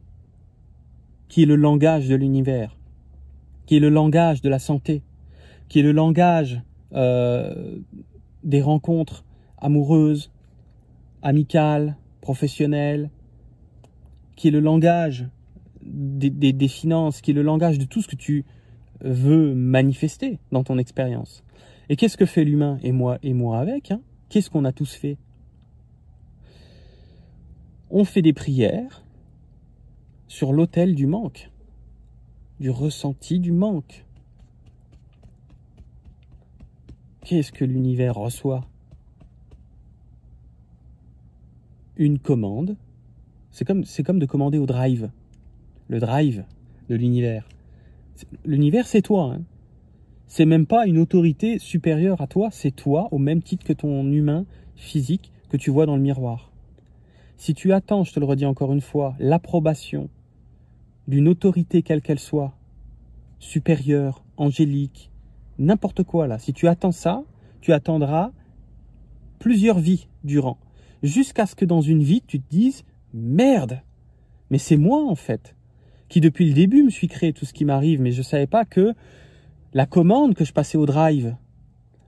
qui 1.28 1.44
est 1.44 1.46
le 1.46 1.54
langage 1.54 2.08
de 2.08 2.16
l'univers, 2.16 2.76
qui 3.64 3.76
est 3.76 3.80
le 3.80 3.90
langage 3.90 4.42
de 4.42 4.48
la 4.48 4.58
santé, 4.58 5.04
qui 5.68 5.78
est 5.78 5.84
le 5.84 5.92
langage 5.92 6.60
euh, 6.94 7.78
des 8.42 8.60
rencontres 8.60 9.24
amoureuses, 9.58 10.32
amicales, 11.22 11.96
professionnelles, 12.22 13.08
qui 14.34 14.48
est 14.48 14.50
le 14.50 14.58
langage 14.58 15.28
des, 15.80 16.68
finances, 16.68 17.20
qui 17.20 17.30
est 17.30 17.34
le 17.34 17.42
langage 17.42 17.78
de 17.78 17.84
tout 17.84 18.02
ce 18.02 18.08
que 18.08 18.16
tu 18.16 18.44
veux 19.00 19.54
manifester 19.54 20.40
dans 20.50 20.64
ton 20.64 20.78
expérience. 20.78 21.44
Et 21.88 21.94
qu'est-ce 21.94 22.16
que 22.16 22.26
fait 22.26 22.42
l'humain 22.42 22.80
et 22.82 22.90
moi 22.90 23.18
et 23.22 23.32
moi 23.32 23.60
avec 23.60 23.92
hein? 23.92 24.00
Qu'est-ce 24.28 24.50
qu'on 24.50 24.64
a 24.64 24.72
tous 24.72 24.92
fait? 24.92 25.18
On 27.90 28.04
fait 28.04 28.22
des 28.22 28.32
prières 28.32 29.04
sur 30.28 30.52
l'autel 30.52 30.94
du 30.94 31.06
manque, 31.06 31.50
du 32.60 32.70
ressenti 32.70 33.38
du 33.38 33.52
manque. 33.52 34.04
Qu'est-ce 37.24 37.52
que 37.52 37.64
l'univers 37.64 38.14
reçoit? 38.14 38.66
Une 41.96 42.18
commande. 42.18 42.76
C'est 43.50 43.64
comme, 43.64 43.84
comme 44.04 44.18
de 44.18 44.26
commander 44.26 44.58
au 44.58 44.66
drive. 44.66 45.10
Le 45.88 45.98
drive 45.98 46.44
de 46.88 46.94
l'univers. 46.94 47.48
L'univers, 48.44 48.86
c'est 48.86 49.02
toi. 49.02 49.34
Hein. 49.34 49.42
C'est 50.26 50.44
même 50.44 50.66
pas 50.66 50.86
une 50.86 50.98
autorité 50.98 51.58
supérieure 51.58 52.20
à 52.20 52.26
toi, 52.26 52.48
c'est 52.50 52.72
toi, 52.72 53.08
au 53.12 53.18
même 53.18 53.42
titre 53.42 53.64
que 53.64 53.72
ton 53.72 54.10
humain 54.10 54.44
physique 54.74 55.32
que 55.48 55.56
tu 55.56 55.70
vois 55.70 55.86
dans 55.86 55.96
le 55.96 56.02
miroir. 56.02 56.50
Si 57.36 57.52
tu 57.52 57.72
attends, 57.72 58.04
je 58.04 58.12
te 58.12 58.20
le 58.20 58.26
redis 58.26 58.46
encore 58.46 58.72
une 58.72 58.80
fois, 58.80 59.14
l'approbation 59.18 60.08
d'une 61.06 61.28
autorité 61.28 61.82
quelle 61.82 62.02
qu'elle 62.02 62.18
soit, 62.18 62.54
supérieure, 63.38 64.24
angélique, 64.36 65.10
n'importe 65.58 66.02
quoi 66.02 66.26
là, 66.26 66.38
si 66.38 66.52
tu 66.52 66.66
attends 66.66 66.92
ça, 66.92 67.22
tu 67.60 67.72
attendras 67.72 68.32
plusieurs 69.38 69.78
vies 69.78 70.08
durant, 70.24 70.58
jusqu'à 71.02 71.46
ce 71.46 71.54
que 71.54 71.64
dans 71.64 71.82
une 71.82 72.02
vie 72.02 72.22
tu 72.26 72.40
te 72.40 72.48
dises 72.48 72.84
merde, 73.12 73.82
mais 74.50 74.58
c'est 74.58 74.78
moi 74.78 75.04
en 75.04 75.14
fait, 75.14 75.54
qui 76.08 76.20
depuis 76.20 76.48
le 76.48 76.54
début 76.54 76.82
me 76.82 76.90
suis 76.90 77.08
créé 77.08 77.32
tout 77.32 77.44
ce 77.44 77.52
qui 77.52 77.66
m'arrive, 77.66 78.00
mais 78.00 78.12
je 78.12 78.18
ne 78.18 78.24
savais 78.24 78.46
pas 78.46 78.64
que 78.64 78.94
la 79.74 79.86
commande 79.86 80.34
que 80.34 80.44
je 80.44 80.54
passais 80.54 80.78
au 80.78 80.86
drive, 80.86 81.36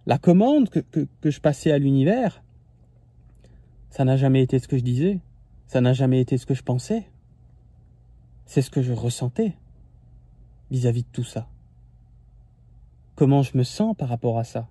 la 0.07 0.17
commande 0.19 0.71
que, 0.71 0.81
que 1.21 1.31
je 1.31 1.41
passais 1.41 1.71
à 1.71 1.79
l'univers, 1.79 2.43
ça 3.91 4.05
n'a 4.05 4.17
jamais 4.17 4.43
été 4.43 4.59
ce 4.59 4.69
que 4.69 4.79
je 4.79 4.83
disais. 4.83 5.21
Ça 5.67 5.81
n'a 5.81 5.93
jamais 5.93 6.21
été 6.21 6.39
ce 6.39 6.47
que 6.47 6.55
je 6.55 6.63
pensais. 6.63 7.05
C'est 8.47 8.63
ce 8.63 8.71
que 8.71 8.83
je 8.83 8.93
ressentais 8.93 9.55
vis-à-vis 10.71 11.03
de 11.03 11.09
tout 11.13 11.25
ça. 11.25 11.49
Comment 13.15 13.43
je 13.43 13.57
me 13.57 13.63
sens 13.63 13.97
par 13.97 14.09
rapport 14.09 14.39
à 14.39 14.45
ça. 14.45 14.69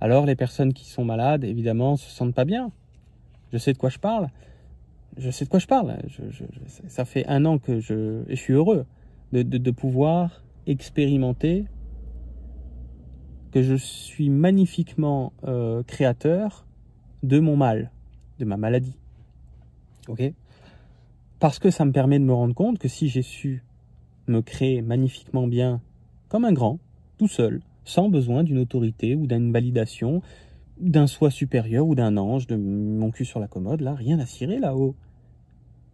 Alors 0.00 0.26
les 0.26 0.36
personnes 0.36 0.72
qui 0.72 0.86
sont 0.86 1.04
malades, 1.04 1.44
évidemment, 1.44 1.96
se 1.96 2.10
sentent 2.10 2.34
pas 2.34 2.44
bien. 2.44 2.70
Je 3.52 3.58
sais 3.58 3.72
de 3.72 3.78
quoi 3.78 3.90
je 3.90 3.98
parle. 3.98 4.28
je 5.16 5.30
sais 5.30 5.44
de 5.44 5.50
quoi 5.50 5.60
je 5.60 5.66
parle. 5.66 5.96
ça 6.88 7.04
fait 7.04 7.26
un 7.26 7.44
an 7.44 7.58
que 7.58 7.80
je, 7.80 8.22
je 8.28 8.34
suis 8.34 8.52
heureux 8.52 8.86
de, 9.32 9.70
pouvoir 9.70 10.42
expérimenter 10.66 11.64
que 13.50 13.62
je 13.62 13.74
suis 13.74 14.30
magnifiquement 14.30 15.32
euh, 15.44 15.82
créateur 15.84 16.66
de 17.24 17.40
mon 17.40 17.56
mal, 17.56 17.90
de 18.38 18.44
ma 18.44 18.56
maladie. 18.56 18.96
Ok? 20.08 20.22
Parce 21.40 21.58
que 21.58 21.70
ça 21.70 21.84
me 21.84 21.92
permet 21.92 22.18
de 22.18 22.24
me 22.24 22.32
rendre 22.32 22.54
compte 22.54 22.78
que 22.78 22.88
si 22.88 23.08
j'ai 23.08 23.22
su 23.22 23.64
me 24.28 24.40
créer 24.40 24.82
magnifiquement 24.82 25.46
bien, 25.46 25.80
comme 26.28 26.44
un 26.44 26.52
grand, 26.52 26.78
tout 27.18 27.28
seul, 27.28 27.60
sans 27.84 28.08
besoin 28.08 28.44
d'une 28.44 28.58
autorité 28.58 29.14
ou 29.14 29.26
d'une 29.26 29.52
validation, 29.52 30.22
d'un 30.78 31.06
soi 31.06 31.30
supérieur 31.30 31.86
ou 31.86 31.94
d'un 31.94 32.16
ange, 32.16 32.46
de 32.46 32.56
mon 32.56 33.10
cul 33.10 33.24
sur 33.24 33.40
la 33.40 33.48
commode, 33.48 33.80
là, 33.80 33.94
rien 33.94 34.18
à 34.18 34.26
cirer 34.26 34.58
là-haut. 34.58 34.94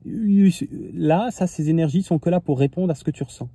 Là, 0.05 1.31
ça, 1.31 1.47
ces 1.47 1.69
énergies 1.69 2.03
sont 2.03 2.19
que 2.19 2.31
là 2.31 2.41
pour 2.41 2.59
répondre 2.59 2.91
à 2.91 2.95
ce 2.95 3.05
que 3.05 3.11
tu 3.11 3.23
ressens. 3.23 3.49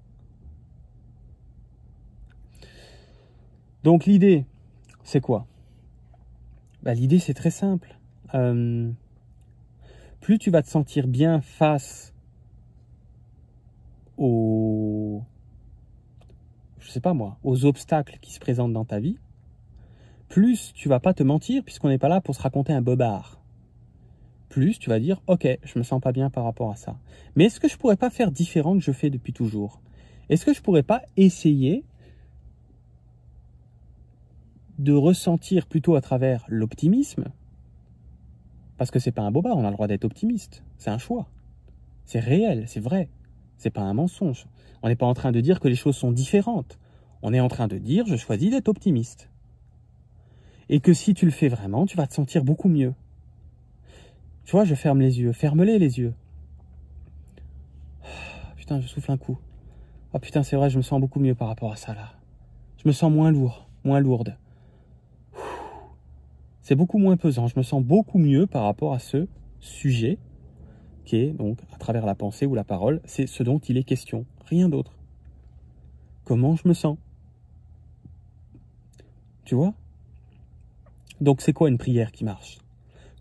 Donc 3.84 4.06
l'idée, 4.06 4.46
c'est 5.04 5.22
quoi? 5.22 5.48
Bah, 6.86 6.94
L'idée, 6.94 7.20
c'est 7.20 7.34
très 7.34 7.52
simple. 7.52 7.98
Euh, 8.34 8.92
plus 10.22 10.40
tu 10.40 10.50
vas 10.50 10.62
te 10.62 10.70
sentir 10.70 11.08
bien 11.08 11.42
face 11.42 12.14
aux, 14.18 15.22
je 16.80 16.90
sais 16.90 17.02
pas 17.02 17.14
moi, 17.14 17.38
aux 17.44 17.66
obstacles 17.66 18.18
qui 18.22 18.32
se 18.34 18.40
présentent 18.40 18.74
dans 18.74 18.86
ta 18.86 19.00
vie, 19.00 19.18
plus 20.30 20.74
tu 20.74 20.90
vas 20.90 21.00
pas 21.00 21.14
te 21.14 21.24
mentir 21.24 21.64
puisqu'on 21.64 21.90
n'est 21.90 21.98
pas 21.98 22.10
là 22.10 22.22
pour 22.22 22.36
se 22.36 22.42
raconter 22.42 22.74
un 22.74 22.82
bobard. 22.82 23.42
Plus 24.50 24.80
tu 24.80 24.90
vas 24.90 25.00
dire 25.00 25.22
ok 25.28 25.48
je 25.64 25.78
me 25.78 25.84
sens 25.84 26.02
pas 26.02 26.12
bien 26.12 26.30
par 26.30 26.44
rapport 26.44 26.72
à 26.72 26.76
ça. 26.76 26.98
Mais 27.36 27.46
est-ce 27.46 27.60
que 27.60 27.68
je 27.68 27.78
pourrais 27.78 27.98
pas 27.98 28.10
faire 28.10 28.32
différent 28.32 28.78
que 28.78 28.84
je 28.84 28.92
fais 28.92 29.10
depuis 29.10 29.34
toujours? 29.34 29.82
Est-ce 30.30 30.46
que 30.46 30.54
je 30.54 30.62
pourrais 30.62 30.84
pas 30.84 31.04
essayer 31.18 31.84
de 34.80 34.94
ressentir 34.94 35.68
plutôt 35.68 35.96
à 35.96 36.02
travers 36.02 36.46
l'optimisme 36.48 37.26
parce 38.78 38.92
que 38.92 39.00
c'est 39.00 39.12
pas 39.12 39.22
un 39.22 39.32
boba 39.32 39.52
on 39.56 39.64
a 39.64 39.70
le 39.70 39.74
droit 39.74 39.88
d'être 39.88 40.06
optimiste 40.06 40.64
c'est 40.78 40.90
un 40.90 40.98
choix 40.98 41.28
c'est 42.06 42.20
réel 42.20 42.66
c'est 42.68 42.80
vrai 42.80 43.10
c'est 43.58 43.70
pas 43.70 43.82
un 43.82 43.94
mensonge 43.94 44.48
on 44.84 44.90
n'est 44.90 44.96
pas 44.96 45.06
en 45.06 45.14
train 45.14 45.32
de 45.32 45.42
dire 45.42 45.60
que 45.60 45.68
les 45.68 45.76
choses 45.76 45.96
sont 45.96 46.12
différentes 46.12 46.80
on 47.22 47.34
est 47.34 47.40
en 47.40 47.48
train 47.48 47.68
de 47.68 47.78
dire 47.78 48.06
je 48.06 48.16
choisis 48.16 48.52
d'être 48.52 48.68
optimiste 48.68 49.30
et 50.68 50.80
que 50.80 50.94
si 50.94 51.14
tu 51.14 51.26
le 51.26 51.32
fais 51.32 51.48
vraiment 51.48 51.86
tu 51.86 51.96
vas 51.96 52.08
te 52.08 52.14
sentir 52.14 52.44
beaucoup 52.44 52.70
mieux 52.70 52.94
tu 54.46 54.52
vois, 54.52 54.64
je 54.64 54.76
ferme 54.76 55.02
les 55.02 55.20
yeux. 55.20 55.32
Ferme-les 55.32 55.80
les 55.80 55.98
yeux. 55.98 56.14
Putain, 58.56 58.80
je 58.80 58.88
souffle 58.88 59.12
un 59.12 59.18
coup. 59.18 59.40
Oh 60.14 60.20
putain, 60.20 60.44
c'est 60.44 60.56
vrai, 60.56 60.70
je 60.70 60.78
me 60.78 60.84
sens 60.84 61.02
beaucoup 61.02 61.20
mieux 61.20 61.36
par 61.36 61.48
rapport 61.48 61.72
à 61.72 61.76
ça 61.76 61.94
là. 61.94 62.14
Je 62.78 62.88
me 62.88 62.94
sens 62.94 63.12
moins 63.12 63.32
lourd, 63.32 63.68
moins 63.84 64.00
lourde. 64.00 64.38
C'est 66.66 66.74
beaucoup 66.74 66.98
moins 66.98 67.16
pesant. 67.16 67.46
Je 67.46 67.54
me 67.58 67.62
sens 67.62 67.84
beaucoup 67.84 68.18
mieux 68.18 68.48
par 68.48 68.64
rapport 68.64 68.96
à 68.96 68.98
ce 68.98 69.28
sujet 69.60 70.18
qui 71.04 71.18
est 71.18 71.30
donc 71.30 71.60
à 71.72 71.78
travers 71.78 72.08
la 72.08 72.16
pensée 72.16 72.48
ou 72.48 72.56
la 72.56 72.64
parole, 72.64 73.02
c'est 73.06 73.28
ce 73.28 73.44
dont 73.44 73.60
il 73.60 73.78
est 73.78 73.84
question, 73.84 74.26
rien 74.46 74.68
d'autre. 74.68 74.98
Comment 76.24 76.56
je 76.56 76.68
me 76.68 76.74
sens? 76.74 76.98
Tu 79.44 79.54
vois? 79.54 79.76
Donc 81.22 81.44
c'est 81.44 81.54
quoi 81.54 81.70
une 81.70 81.78
prière 81.78 82.12
qui 82.12 82.24
marche? 82.24 82.58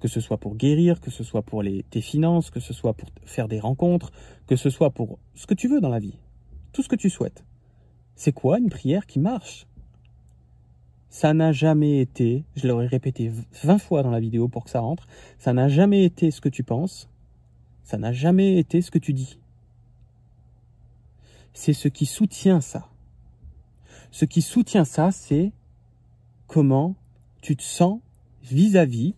Que 0.01 0.09
ce 0.09 0.21
soit 0.21 0.39
pour 0.39 0.57
guérir, 0.57 0.99
que 1.03 1.11
ce 1.11 1.23
soit 1.23 1.43
pour 1.43 1.63
les, 1.63 1.83
tes 1.83 2.01
finances, 2.01 2.49
que 2.49 2.61
ce 2.61 2.73
soit 2.73 2.95
pour 2.95 3.11
faire 3.27 3.47
des 3.47 3.61
rencontres, 3.61 4.11
que 4.47 4.57
ce 4.57 4.71
soit 4.71 4.89
pour 4.89 5.19
ce 5.35 5.47
que 5.47 5.53
tu 5.53 5.69
veux 5.69 5.83
dans 5.83 5.91
la 5.91 5.99
vie, 5.99 6.17
tout 6.73 6.83
ce 6.83 6.89
que 6.89 6.97
tu 6.97 7.11
souhaites. 7.11 7.45
C'est 8.15 8.33
quoi 8.33 8.59
une 8.59 8.71
prière 8.71 9.05
qui 9.05 9.19
marche? 9.19 9.67
Ça 11.15 11.33
n'a 11.33 11.53
jamais 11.53 12.01
été, 12.01 12.45
je 12.57 12.67
l'aurais 12.67 12.89
répété 12.89 13.31
20 13.63 13.79
fois 13.79 14.03
dans 14.03 14.11
la 14.11 14.19
vidéo 14.19 14.49
pour 14.49 14.65
que 14.65 14.71
ça 14.71 14.81
rentre, 14.81 15.07
ça 15.39 15.53
n'a 15.53 15.69
jamais 15.69 16.03
été 16.03 16.33
ce 16.33 16.41
que 16.41 16.49
tu 16.49 16.65
penses, 16.65 17.09
ça 17.85 17.99
n'a 17.99 18.13
jamais 18.13 18.59
été 18.59 18.83
ce 18.83 18.91
que 18.91 18.99
tu 18.99 19.13
dis. 19.13 19.39
C'est 21.53 21.73
ce 21.73 21.87
qui 21.87 22.05
soutient 22.05 22.61
ça. 22.61 22.91
Ce 24.11 24.25
qui 24.25 24.43
soutient 24.43 24.85
ça, 24.85 25.13
c'est 25.13 25.53
comment 26.49 26.97
tu 27.43 27.55
te 27.55 27.63
sens 27.63 28.01
vis-à-vis 28.43 29.15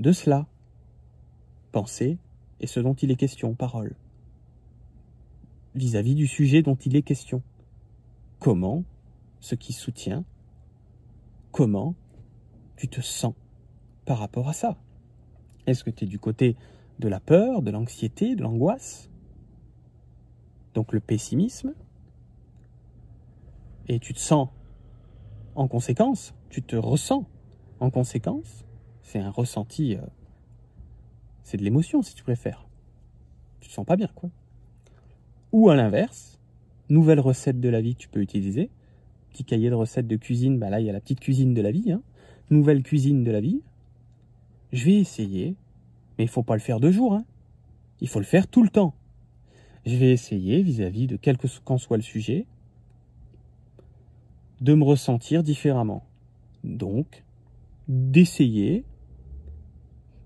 de 0.00 0.10
cela. 0.10 0.48
Pensée 1.70 2.18
et 2.58 2.66
ce 2.66 2.80
dont 2.80 2.94
il 2.94 3.12
est 3.12 3.16
question, 3.16 3.54
parole. 3.54 3.94
Vis-à-vis 5.76 6.16
du 6.16 6.26
sujet 6.26 6.62
dont 6.62 6.74
il 6.74 6.96
est 6.96 7.02
question. 7.02 7.40
Comment, 8.40 8.82
ce 9.38 9.54
qui 9.54 9.72
soutient, 9.72 10.24
comment 11.56 11.94
tu 12.76 12.86
te 12.86 13.00
sens 13.00 13.32
par 14.04 14.18
rapport 14.18 14.46
à 14.46 14.52
ça? 14.52 14.76
Est-ce 15.66 15.84
que 15.84 15.90
tu 15.90 16.04
es 16.04 16.06
du 16.06 16.18
côté 16.18 16.54
de 16.98 17.08
la 17.08 17.18
peur, 17.18 17.62
de 17.62 17.70
l'anxiété, 17.70 18.36
de 18.36 18.42
l'angoisse? 18.42 19.10
Donc 20.74 20.92
le 20.92 21.00
pessimisme? 21.00 21.72
Et 23.88 23.98
tu 23.98 24.12
te 24.12 24.18
sens 24.18 24.50
en 25.54 25.66
conséquence, 25.66 26.34
tu 26.50 26.62
te 26.62 26.76
ressens 26.76 27.24
en 27.80 27.88
conséquence? 27.88 28.66
C'est 29.00 29.20
un 29.20 29.30
ressenti, 29.30 29.96
euh, 29.96 30.02
c'est 31.42 31.56
de 31.56 31.62
l'émotion 31.62 32.02
si 32.02 32.14
tu 32.14 32.22
préfères. 32.22 32.68
Tu 33.60 33.70
te 33.70 33.72
sens 33.72 33.86
pas 33.86 33.96
bien, 33.96 34.10
quoi. 34.14 34.28
Ou 35.52 35.70
à 35.70 35.74
l'inverse, 35.74 36.38
nouvelle 36.90 37.20
recette 37.20 37.60
de 37.60 37.70
la 37.70 37.80
vie 37.80 37.94
que 37.94 38.00
tu 38.00 38.08
peux 38.08 38.20
utiliser. 38.20 38.68
Cahier 39.44 39.70
de 39.70 39.74
recettes 39.74 40.06
de 40.06 40.16
cuisine, 40.16 40.58
bah 40.58 40.70
là 40.70 40.80
il 40.80 40.86
y 40.86 40.90
a 40.90 40.92
la 40.92 41.00
petite 41.00 41.20
cuisine 41.20 41.54
de 41.54 41.62
la 41.62 41.70
vie, 41.70 41.92
hein. 41.92 42.02
nouvelle 42.50 42.82
cuisine 42.82 43.24
de 43.24 43.30
la 43.30 43.40
vie. 43.40 43.62
Je 44.72 44.84
vais 44.84 44.94
essayer, 44.94 45.54
mais 46.18 46.24
il 46.24 46.28
faut 46.28 46.42
pas 46.42 46.54
le 46.54 46.60
faire 46.60 46.80
deux 46.80 46.90
jours, 46.90 47.14
hein. 47.14 47.24
il 48.00 48.08
faut 48.08 48.18
le 48.18 48.24
faire 48.24 48.48
tout 48.48 48.62
le 48.62 48.68
temps. 48.68 48.94
Je 49.84 49.96
vais 49.96 50.10
essayer 50.10 50.62
vis-à-vis 50.62 51.06
de 51.06 51.16
quel 51.16 51.36
qu'en 51.64 51.78
soit 51.78 51.96
le 51.96 52.02
sujet, 52.02 52.46
de 54.60 54.74
me 54.74 54.84
ressentir 54.84 55.42
différemment. 55.42 56.04
Donc, 56.64 57.24
d'essayer 57.86 58.84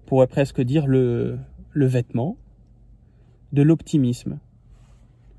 pourrait 0.06 0.28
presque 0.28 0.60
dire 0.62 0.86
le, 0.86 1.38
le 1.72 1.86
vêtement, 1.86 2.36
de 3.52 3.62
l'optimisme. 3.62 4.38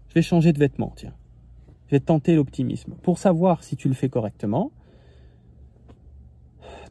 Je 0.10 0.14
vais 0.16 0.22
changer 0.22 0.54
de 0.54 0.60
vêtement, 0.60 0.94
tiens. 0.96 1.14
Je 1.92 1.98
vais 1.98 2.00
tenter 2.00 2.36
l'optimisme. 2.36 2.94
Pour 3.04 3.18
savoir 3.18 3.66
si 3.66 3.76
tu 3.76 3.90
le 3.90 3.94
fais 3.94 4.08
correctement, 4.08 4.72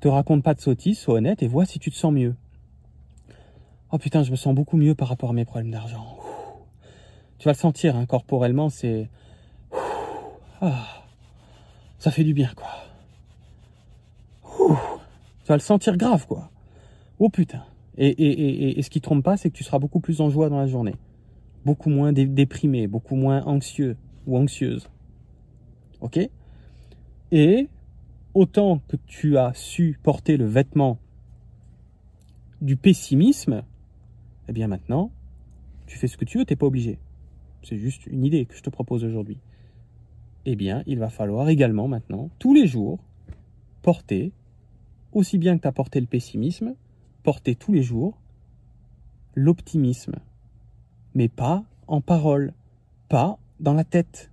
te 0.02 0.08
raconte 0.08 0.42
pas 0.42 0.52
de 0.52 0.60
sottises, 0.60 0.98
sois 0.98 1.14
honnête 1.14 1.42
et 1.42 1.48
vois 1.48 1.64
si 1.64 1.78
tu 1.78 1.90
te 1.90 1.96
sens 1.96 2.12
mieux. 2.12 2.36
Oh 3.92 3.96
putain, 3.96 4.22
je 4.22 4.30
me 4.30 4.36
sens 4.36 4.54
beaucoup 4.54 4.76
mieux 4.76 4.94
par 4.94 5.08
rapport 5.08 5.30
à 5.30 5.32
mes 5.32 5.46
problèmes 5.46 5.70
d'argent. 5.70 6.18
Tu 7.38 7.46
vas 7.46 7.52
le 7.52 7.56
sentir, 7.56 7.96
hein, 7.96 8.04
corporellement, 8.04 8.68
c'est... 8.68 9.08
Ah, 10.60 10.86
ça 11.98 12.10
fait 12.10 12.24
du 12.24 12.34
bien, 12.34 12.50
quoi. 12.54 12.68
Tu 14.68 15.48
vas 15.48 15.56
le 15.56 15.60
sentir 15.60 15.96
grave, 15.96 16.26
quoi. 16.26 16.50
Oh 17.18 17.30
putain. 17.30 17.64
Et, 17.96 18.82
ce 18.82 18.90
qui 18.90 18.98
ne 18.98 19.02
trompe 19.02 19.24
pas, 19.24 19.38
c'est 19.38 19.48
que 19.48 19.56
tu 19.56 19.64
seras 19.64 19.78
beaucoup 19.78 20.00
plus 20.00 20.20
en 20.20 20.28
joie 20.28 20.50
dans 20.50 20.58
la 20.58 20.66
journée. 20.66 20.96
Beaucoup 21.64 21.88
moins 21.88 22.12
déprimé, 22.12 22.86
beaucoup 22.86 23.16
moins 23.16 23.42
anxieux 23.46 23.96
ou 24.26 24.36
anxieuse. 24.36 24.88
Ok? 26.00 26.18
Et 27.32 27.68
autant 28.34 28.80
que 28.88 28.96
tu 29.06 29.38
as 29.38 29.52
su 29.54 29.98
porter 30.02 30.36
le 30.36 30.46
vêtement 30.46 30.98
du 32.60 32.76
pessimisme, 32.76 33.62
eh 34.48 34.52
bien 34.52 34.68
maintenant, 34.68 35.10
tu 35.86 35.98
fais 35.98 36.08
ce 36.08 36.16
que 36.16 36.24
tu 36.24 36.38
veux, 36.38 36.44
tu 36.44 36.52
n'es 36.52 36.56
pas 36.56 36.66
obligé. 36.66 36.98
C'est 37.62 37.78
juste 37.78 38.06
une 38.06 38.24
idée 38.24 38.46
que 38.46 38.56
je 38.56 38.62
te 38.62 38.70
propose 38.70 39.04
aujourd'hui. 39.04 39.38
Eh 40.46 40.56
bien, 40.56 40.82
il 40.86 40.98
va 40.98 41.10
falloir 41.10 41.48
également 41.48 41.88
maintenant, 41.88 42.30
tous 42.38 42.54
les 42.54 42.66
jours, 42.66 42.98
porter, 43.82 44.32
aussi 45.12 45.38
bien 45.38 45.56
que 45.56 45.62
tu 45.62 45.68
as 45.68 45.72
porté 45.72 46.00
le 46.00 46.06
pessimisme, 46.06 46.74
porter 47.22 47.54
tous 47.54 47.72
les 47.72 47.82
jours 47.82 48.18
l'optimisme, 49.34 50.16
mais 51.14 51.28
pas 51.28 51.64
en 51.86 52.00
parole, 52.00 52.52
pas 53.08 53.38
dans 53.60 53.74
la 53.74 53.84
tête. 53.84 54.30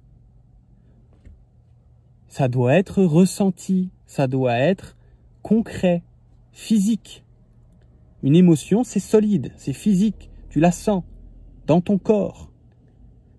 Ça 2.27 2.47
doit 2.47 2.75
être 2.75 3.03
ressenti, 3.03 3.89
ça 4.05 4.27
doit 4.27 4.57
être 4.57 4.95
concret, 5.43 6.03
physique. 6.51 7.23
Une 8.23 8.35
émotion, 8.35 8.83
c'est 8.83 8.99
solide, 8.99 9.51
c'est 9.57 9.73
physique, 9.73 10.29
tu 10.49 10.59
la 10.59 10.71
sens 10.71 11.03
dans 11.67 11.81
ton 11.81 11.97
corps. 11.97 12.51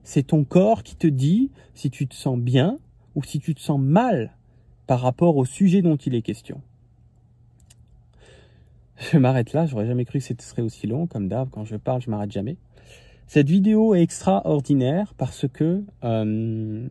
C'est 0.04 0.28
ton 0.28 0.44
corps 0.44 0.82
qui 0.82 0.96
te 0.96 1.06
dit 1.06 1.50
si 1.74 1.90
tu 1.90 2.06
te 2.06 2.14
sens 2.14 2.38
bien 2.38 2.78
ou 3.14 3.22
si 3.22 3.40
tu 3.40 3.54
te 3.54 3.60
sens 3.60 3.80
mal 3.80 4.36
par 4.86 5.00
rapport 5.00 5.36
au 5.36 5.44
sujet 5.44 5.82
dont 5.82 5.96
il 5.96 6.14
est 6.14 6.22
question. 6.22 6.62
je 9.12 9.18
m'arrête 9.18 9.52
là, 9.52 9.66
j'aurais 9.66 9.86
jamais 9.86 10.04
cru 10.04 10.18
que 10.18 10.24
ce 10.24 10.34
serait 10.38 10.62
aussi 10.62 10.86
long, 10.86 11.06
comme 11.06 11.28
d'hab, 11.28 11.50
quand 11.50 11.64
je 11.64 11.76
parle, 11.76 12.00
je 12.00 12.10
m'arrête 12.10 12.32
jamais. 12.32 12.56
Cette 13.28 13.50
vidéo 13.50 13.94
est 13.94 14.00
extraordinaire 14.00 15.12
parce 15.18 15.46
que 15.46 15.84
20 16.00 16.08
euh, 16.08 16.88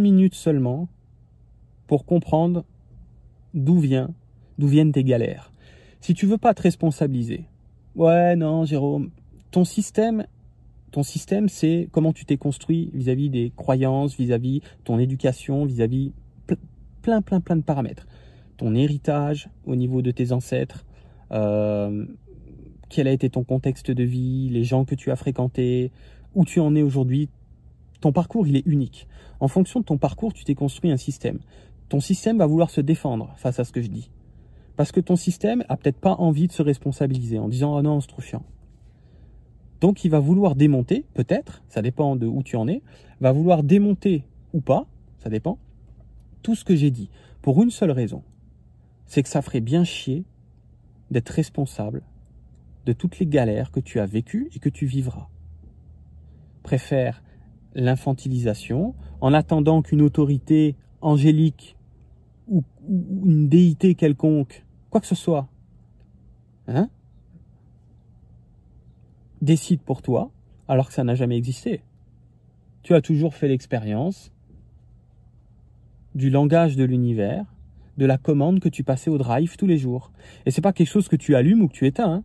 minutes 0.00 0.34
seulement 0.34 0.88
pour 1.86 2.04
comprendre 2.04 2.64
d'où 3.54 3.78
vient, 3.78 4.10
d'où 4.58 4.66
viennent 4.66 4.90
tes 4.90 5.04
galères. 5.04 5.52
Si 6.00 6.14
tu 6.14 6.26
veux 6.26 6.36
pas 6.36 6.52
te 6.52 6.62
responsabiliser, 6.62 7.44
ouais, 7.94 8.34
non, 8.34 8.64
Jérôme, 8.64 9.12
ton 9.52 9.64
système, 9.64 10.26
ton 10.90 11.04
système, 11.04 11.48
c'est 11.48 11.88
comment 11.92 12.12
tu 12.12 12.24
t'es 12.24 12.36
construit 12.36 12.90
vis-à-vis 12.92 13.30
des 13.30 13.52
croyances, 13.54 14.16
vis-à-vis 14.16 14.62
ton 14.82 14.98
éducation, 14.98 15.64
vis-à-vis 15.64 16.12
plein, 17.02 17.22
plein, 17.22 17.40
plein 17.40 17.56
de 17.56 17.62
paramètres. 17.62 18.08
Ton 18.56 18.74
héritage 18.74 19.48
au 19.64 19.76
niveau 19.76 20.02
de 20.02 20.10
tes 20.10 20.32
ancêtres, 20.32 20.84
euh, 21.30 22.04
quel 22.90 23.08
a 23.08 23.12
été 23.12 23.30
ton 23.30 23.44
contexte 23.44 23.90
de 23.90 24.02
vie, 24.02 24.50
les 24.50 24.64
gens 24.64 24.84
que 24.84 24.94
tu 24.94 25.10
as 25.10 25.16
fréquentés, 25.16 25.92
où 26.34 26.44
tu 26.44 26.60
en 26.60 26.74
es 26.74 26.82
aujourd'hui. 26.82 27.30
Ton 28.00 28.12
parcours, 28.12 28.46
il 28.46 28.56
est 28.56 28.66
unique. 28.66 29.06
En 29.38 29.48
fonction 29.48 29.80
de 29.80 29.84
ton 29.84 29.96
parcours, 29.96 30.34
tu 30.34 30.44
t'es 30.44 30.54
construit 30.54 30.90
un 30.90 30.96
système. 30.96 31.38
Ton 31.88 32.00
système 32.00 32.38
va 32.38 32.46
vouloir 32.46 32.68
se 32.70 32.80
défendre 32.80 33.32
face 33.36 33.58
à 33.58 33.64
ce 33.64 33.72
que 33.72 33.80
je 33.80 33.88
dis. 33.88 34.10
Parce 34.76 34.92
que 34.92 35.00
ton 35.00 35.16
système 35.16 35.64
a 35.68 35.76
peut-être 35.76 35.98
pas 35.98 36.14
envie 36.14 36.46
de 36.46 36.52
se 36.52 36.62
responsabiliser 36.62 37.38
en 37.38 37.48
disant 37.48 37.76
oh 37.76 37.82
non, 37.82 38.00
c'est 38.00 38.08
trop 38.08 38.22
chiant. 38.22 38.42
Donc 39.80 40.04
il 40.04 40.10
va 40.10 40.18
vouloir 40.18 40.56
démonter, 40.56 41.06
peut-être, 41.14 41.62
ça 41.68 41.82
dépend 41.82 42.16
de 42.16 42.26
où 42.26 42.42
tu 42.42 42.56
en 42.56 42.68
es, 42.68 42.82
va 43.20 43.32
vouloir 43.32 43.62
démonter 43.62 44.24
ou 44.52 44.60
pas, 44.60 44.86
ça 45.18 45.30
dépend, 45.30 45.58
tout 46.42 46.54
ce 46.54 46.64
que 46.64 46.76
j'ai 46.76 46.90
dit, 46.90 47.10
pour 47.42 47.62
une 47.62 47.70
seule 47.70 47.90
raison, 47.90 48.22
c'est 49.06 49.22
que 49.22 49.28
ça 49.28 49.42
ferait 49.42 49.60
bien 49.60 49.84
chier 49.84 50.24
d'être 51.10 51.30
responsable 51.30 52.02
de 52.86 52.92
toutes 52.92 53.18
les 53.18 53.26
galères 53.26 53.70
que 53.70 53.80
tu 53.80 54.00
as 54.00 54.06
vécues 54.06 54.50
et 54.54 54.58
que 54.58 54.68
tu 54.68 54.86
vivras. 54.86 55.28
Préfère 56.62 57.22
l'infantilisation 57.74 58.94
en 59.20 59.32
attendant 59.32 59.82
qu'une 59.82 60.02
autorité 60.02 60.76
angélique 61.00 61.76
ou, 62.48 62.64
une 62.88 63.48
déité 63.48 63.94
quelconque, 63.94 64.64
quoi 64.90 65.00
que 65.00 65.06
ce 65.06 65.14
soit, 65.14 65.48
hein, 66.66 66.88
décide 69.40 69.80
pour 69.80 70.02
toi 70.02 70.30
alors 70.68 70.88
que 70.88 70.94
ça 70.94 71.04
n'a 71.04 71.14
jamais 71.14 71.36
existé. 71.36 71.82
Tu 72.82 72.94
as 72.94 73.00
toujours 73.00 73.34
fait 73.34 73.48
l'expérience 73.48 74.32
du 76.14 76.30
langage 76.30 76.76
de 76.76 76.84
l'univers, 76.84 77.44
de 77.98 78.06
la 78.06 78.18
commande 78.18 78.60
que 78.60 78.68
tu 78.68 78.84
passais 78.84 79.10
au 79.10 79.18
drive 79.18 79.56
tous 79.56 79.66
les 79.66 79.78
jours. 79.78 80.12
Et 80.46 80.50
c'est 80.50 80.60
pas 80.60 80.72
quelque 80.72 80.88
chose 80.88 81.08
que 81.08 81.16
tu 81.16 81.34
allumes 81.34 81.62
ou 81.62 81.68
que 81.68 81.74
tu 81.74 81.86
éteins. 81.86 82.12
Hein. 82.12 82.24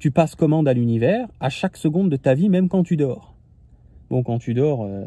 Tu 0.00 0.10
passes 0.10 0.34
commande 0.34 0.66
à 0.66 0.72
l'univers 0.72 1.28
à 1.40 1.50
chaque 1.50 1.76
seconde 1.76 2.08
de 2.08 2.16
ta 2.16 2.32
vie, 2.32 2.48
même 2.48 2.70
quand 2.70 2.82
tu 2.82 2.96
dors. 2.96 3.34
Bon, 4.08 4.22
quand 4.22 4.38
tu 4.38 4.54
dors, 4.54 4.82
euh, 4.82 5.04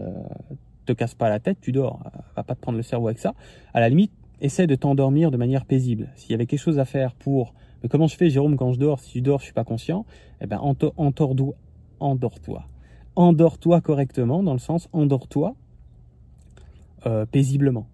te 0.86 0.94
casse 0.94 1.16
pas 1.16 1.30
la 1.30 1.40
tête, 1.40 1.58
tu 1.60 1.72
dors. 1.72 2.00
Euh, 2.06 2.20
va 2.36 2.44
pas 2.44 2.54
te 2.54 2.62
prendre 2.62 2.78
le 2.78 2.84
cerveau 2.84 3.08
avec 3.08 3.18
ça. 3.18 3.34
À 3.74 3.80
la 3.80 3.90
limite, 3.90 4.12
essaie 4.40 4.68
de 4.68 4.76
t'endormir 4.76 5.32
de 5.32 5.38
manière 5.38 5.66
paisible. 5.66 6.12
S'il 6.16 6.30
y 6.30 6.36
avait 6.36 6.46
quelque 6.46 6.60
chose 6.60 6.78
à 6.78 6.86
faire 6.86 7.16
pour, 7.16 7.56
mais 7.82 7.90
comment 7.90 8.06
je 8.06 8.16
fais, 8.16 8.30
Jérôme, 8.30 8.56
quand 8.56 8.72
je 8.72 8.78
dors 8.78 9.00
Si 9.00 9.18
je 9.18 9.24
dors, 9.24 9.40
je 9.40 9.46
suis 9.46 9.54
pas 9.54 9.64
conscient. 9.64 10.06
Eh 10.42 10.46
ben, 10.46 10.60
endors-toi. 10.60 11.56
Endors-toi. 12.00 12.64
Endors-toi 13.16 13.82
correctement, 13.82 14.44
dans 14.44 14.54
le 14.54 14.60
sens 14.60 14.90
endors-toi 14.94 15.56
euh, 17.08 17.26
paisiblement. 17.26 17.88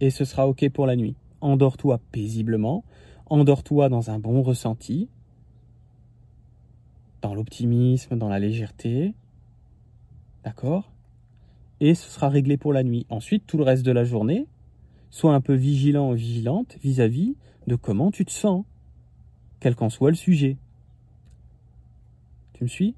Et 0.00 0.10
ce 0.10 0.24
sera 0.24 0.46
ok 0.46 0.68
pour 0.70 0.86
la 0.86 0.94
nuit. 0.94 1.16
Endors-toi 1.40 1.98
paisiblement. 2.12 2.84
Endors-toi 3.26 3.88
dans 3.88 4.12
un 4.12 4.20
bon 4.20 4.42
ressenti 4.42 5.08
dans 7.22 7.34
l'optimisme, 7.34 8.16
dans 8.16 8.28
la 8.28 8.38
légèreté. 8.38 9.14
D'accord? 10.44 10.90
Et 11.80 11.94
ce 11.94 12.10
sera 12.10 12.28
réglé 12.28 12.56
pour 12.56 12.72
la 12.72 12.82
nuit. 12.82 13.06
Ensuite, 13.08 13.46
tout 13.46 13.58
le 13.58 13.64
reste 13.64 13.84
de 13.84 13.92
la 13.92 14.04
journée, 14.04 14.46
sois 15.10 15.34
un 15.34 15.40
peu 15.40 15.54
vigilant 15.54 16.10
ou 16.10 16.14
vigilante 16.14 16.76
vis-à-vis 16.82 17.36
de 17.66 17.76
comment 17.76 18.10
tu 18.10 18.24
te 18.24 18.30
sens, 18.30 18.64
quel 19.60 19.74
qu'en 19.74 19.90
soit 19.90 20.10
le 20.10 20.16
sujet. 20.16 20.56
Tu 22.54 22.64
me 22.64 22.68
suis? 22.68 22.94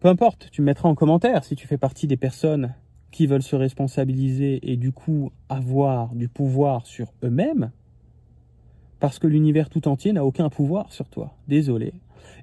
Peu 0.00 0.08
importe, 0.08 0.50
tu 0.50 0.60
me 0.60 0.66
mettras 0.66 0.88
en 0.88 0.94
commentaire 0.94 1.44
si 1.44 1.56
tu 1.56 1.66
fais 1.66 1.78
partie 1.78 2.06
des 2.06 2.16
personnes 2.16 2.74
qui 3.10 3.26
veulent 3.26 3.42
se 3.42 3.56
responsabiliser 3.56 4.70
et 4.70 4.76
du 4.76 4.92
coup 4.92 5.32
avoir 5.48 6.14
du 6.14 6.28
pouvoir 6.28 6.86
sur 6.86 7.12
eux-mêmes, 7.24 7.70
parce 9.00 9.18
que 9.18 9.26
l'univers 9.26 9.70
tout 9.70 9.88
entier 9.88 10.12
n'a 10.12 10.24
aucun 10.24 10.48
pouvoir 10.48 10.92
sur 10.92 11.08
toi. 11.08 11.34
Désolé. 11.48 11.94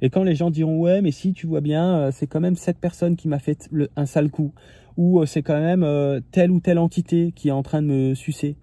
Et 0.02 0.10
quand 0.10 0.24
les 0.24 0.36
gens 0.36 0.50
diront 0.50 0.80
ouais, 0.80 1.02
mais 1.02 1.12
si 1.12 1.34
tu 1.34 1.48
vois 1.48 1.62
bien, 1.62 1.98
euh, 1.98 2.12
c'est 2.12 2.28
quand 2.28 2.40
même 2.40 2.56
cette 2.56 2.78
personne 2.78 3.16
qui 3.16 3.28
m'a 3.28 3.40
fait 3.40 3.70
un 3.96 4.06
sale 4.06 4.30
coup, 4.30 4.54
ou 4.98 5.22
euh, 5.22 5.26
c'est 5.26 5.42
quand 5.42 5.60
même 5.60 5.84
euh, 5.84 6.20
telle 6.32 6.52
ou 6.52 6.60
telle 6.60 6.78
entité 6.78 7.32
qui 7.32 7.48
est 7.48 7.52
en 7.52 7.64
train 7.64 7.82
de 7.82 7.88
me 7.88 8.14
sucer. 8.14 8.58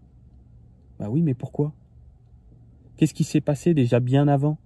Bah 0.98 1.08
oui, 1.08 1.22
mais 1.22 1.34
pourquoi? 1.34 1.72
Qu'est-ce 2.96 3.14
qui 3.14 3.24
s'est 3.24 3.40
passé 3.40 3.72
déjà 3.72 4.00
bien 4.00 4.28
avant? 4.28 4.58